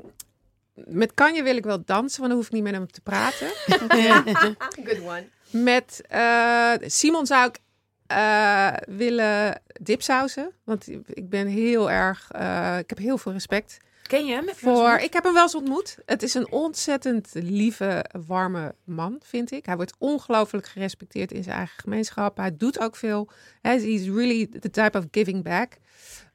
[0.73, 3.47] met Kanje wil ik wel dansen, want dan hoef ik niet met hem te praten.
[4.85, 5.27] Good one.
[5.51, 7.59] Met eh, Simon zou ik
[8.07, 10.51] eh, willen dipsausen.
[10.63, 12.27] Want ik ben heel erg...
[12.31, 13.77] eh, ik heb heel veel respect
[14.09, 14.45] Ken je hem?
[14.55, 14.97] voor...
[14.97, 15.97] Ik heb hem wel eens ontmoet.
[16.05, 19.65] Het is een ontzettend lieve, warme man, vind ik.
[19.65, 22.37] Hij wordt ongelooflijk gerespecteerd in zijn eigen gemeenschap.
[22.37, 23.29] Hij doet ook veel.
[23.61, 25.77] Hij is really the type of giving back.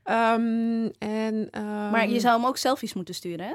[0.03, 3.55] Ehm, en, ehm, Maar je zou hem ook selfies moeten sturen, hè?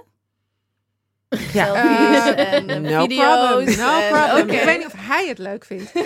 [1.54, 1.74] Ja.
[1.74, 3.48] Eh, en eh, no video's.
[3.48, 4.50] problem, no en- problem.
[4.58, 5.92] Ik weet niet of hij het leuk vindt.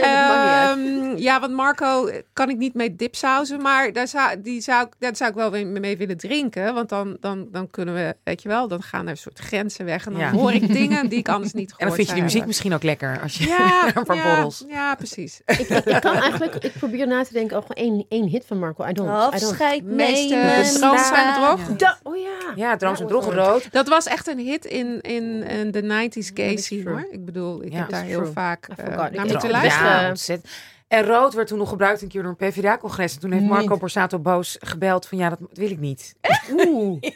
[0.00, 5.16] Ehm, ja, want Marco kan ik niet mee dipsausen, maar daar zou, die zou, daar
[5.16, 6.74] zou ik wel mee mee willen drinken.
[6.74, 9.84] Want dan, dan, dan kunnen we, weet je wel, dan gaan er een soort grenzen
[9.84, 10.06] weg.
[10.06, 10.30] En dan Ja.
[10.30, 12.48] hoor ik dingen die ik anders niet En gehoord dan vind je die muziek hebben.
[12.48, 13.20] misschien ook lekker.
[13.22, 14.64] Als je Ja, een paar ja, borrels.
[14.68, 15.40] ja, precies.
[15.46, 18.44] Ik, ik, ik kan eigenlijk, ik probeer na te denken, oh, gewoon één, één hit
[18.46, 18.84] van Marco.
[18.86, 19.34] I don't, I don't.
[19.34, 20.64] Afscheid Meeste nemen.
[20.64, 21.60] stroom zijn bedrog.
[21.76, 21.98] Ja.
[22.02, 22.28] Oh ja.
[22.56, 23.72] Ja, That was droge rood.
[23.72, 26.94] Dat was echt een hit in, in, in de 90s gay dat is scene true.
[26.94, 27.06] hoor.
[27.10, 29.10] Ik bedoel, ik Ja, heb daar heel vaak eh, forgot.
[29.12, 29.90] naar moeten heb- luisteren.
[30.02, 30.52] Ja, ontzettend.
[30.88, 33.14] En rood werd toen nog gebruikt een keer door een PvdA-congres.
[33.14, 33.78] En toen heeft Marco Niet.
[33.80, 36.14] Borsato boos gebeld van ja, dat wil ik niet.
[36.58, 37.02] Oeh.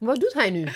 [0.00, 0.66] Wat doet hij nu?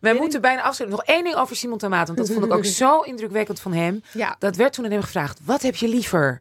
[0.00, 0.98] Wij moeten bijna afsluiten.
[0.98, 2.06] Nog één ding over Simon Tamaat.
[2.06, 4.02] Want dat vond ik ook zo indrukwekkend van hem.
[4.12, 4.36] Ja.
[4.38, 5.38] Dat werd toen aan hem gevraagd.
[5.44, 6.40] Wat heb je liever?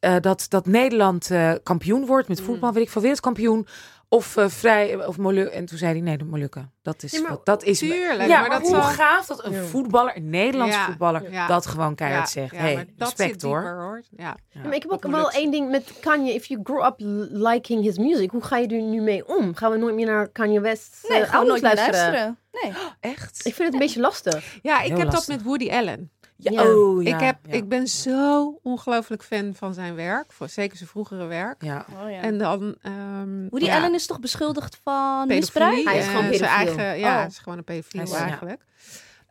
[0.00, 3.66] Eh, dat, dat Nederland eh, kampioen wordt met voetbal, weet ik veel, wereldkampioen.
[4.10, 5.54] Of eh, vrij, of Molukken.
[5.54, 6.72] En toen zei hij, nee, de Molukken.
[6.82, 10.16] Dat is, wat, dat is tuurlijk, Ja, maar dat hoe is- gaaf dat een voetballer,
[10.16, 11.46] een Nederlands Ja, voetballer, ja.
[11.46, 12.52] dat gewoon keihard zegt.
[12.54, 13.60] ja, hey, maar dat respect zit hoor.
[13.60, 14.02] dieper, hoor.
[14.16, 14.36] Ja.
[14.64, 16.34] Maar ik heb ook wel één ding met Kanye.
[16.34, 16.94] If you grow up
[17.30, 19.54] liking his music, hoe ga je er nu mee om?
[19.54, 22.36] Gaan we nooit meer naar Kanye West Nee, eh, gewoon nooit albums meer luisteren?
[22.52, 22.82] luisteren.
[23.00, 23.12] Nee.
[23.12, 23.38] Echt?
[23.46, 24.58] Ik vind het een beetje lastig.
[24.62, 25.26] Ja, ik Heel heb lastig.
[25.26, 26.10] dat met Woody Allen.
[26.40, 26.70] Ja, Ja.
[26.70, 27.52] Oh, ja, ik, heb, ja.
[27.52, 30.32] ik ben zo ongelooflijk fan van zijn werk.
[30.32, 31.62] Voor, zeker zijn vroegere werk.
[31.62, 31.86] Ja.
[32.02, 32.20] Oh, ja.
[32.20, 32.76] En dan...
[32.82, 35.40] ehm Woody ja, Allen is toch beschuldigd van pedofilie.
[35.40, 35.84] misbruik?
[35.84, 36.78] Hij is gewoon zijn pedofiel.
[36.78, 37.26] eigen, Ja, Oh.
[37.28, 38.60] is gewoon een pedofiel eigenlijk.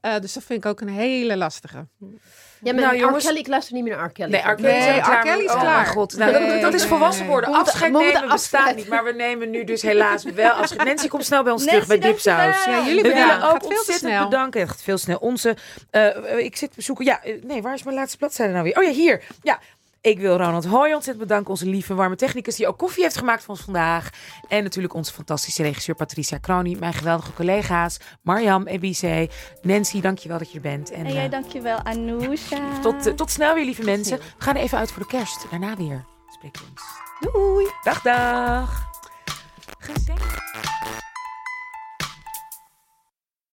[0.01, 1.87] Eh, dus dat vind ik ook een hele lastige.
[2.61, 2.99] Ja, maar Nou, R.
[2.99, 4.11] jongens- Kelly, ik luister niet meer naar R.
[4.11, 4.29] Kelly.
[4.31, 4.55] Nee, R.
[4.55, 5.19] Kelly is Nee, klaar.
[5.19, 5.23] R.
[5.23, 6.17] Kelly is oh mijn god.
[6.17, 7.53] Nou, dat, Nee, dat is volwassen worden.
[7.53, 8.75] Afscheid nemen bestaat afscheid.
[8.75, 8.87] niet.
[8.87, 10.87] Maar we nemen nu dus helaas wel afscheid.
[10.87, 12.65] Nancy, kom snel bij ons Nancy, terug bij Dipsaus.
[12.65, 14.23] Ja, jullie willen ook ontzettend snel.
[14.23, 14.67] bedanken.
[14.67, 15.17] Gaat veel snel.
[15.17, 15.55] Onze,
[15.91, 17.05] eh, ik zit te zoeken.
[17.05, 18.77] Ja, eh, nee, waar is mijn laatste bladzijde nou weer?
[18.77, 19.21] Oh ja, hier.
[19.41, 19.59] Ja.
[20.01, 21.49] Ik wil Ronald Hooy ontzettend bedanken.
[21.51, 24.09] Onze lieve warme technicus die ook koffie heeft gemaakt voor ons vandaag.
[24.47, 26.75] En natuurlijk onze fantastische regisseur Patricia Kroni.
[26.75, 29.29] Mijn geweldige collega's Marjam, Ebice,
[29.61, 30.91] Nancy, dankjewel dat je er bent.
[30.91, 32.79] En, En jij eh, dankjewel, Anousha.
[32.81, 34.17] tot, eh, tot snel weer, lieve mensen.
[34.17, 35.45] We gaan er even uit voor de kerst.
[35.49, 36.83] Daarna weer spreken we ons.
[37.33, 37.65] Doei.
[37.83, 38.85] Dag, dag.
[39.77, 40.35] Gezellig.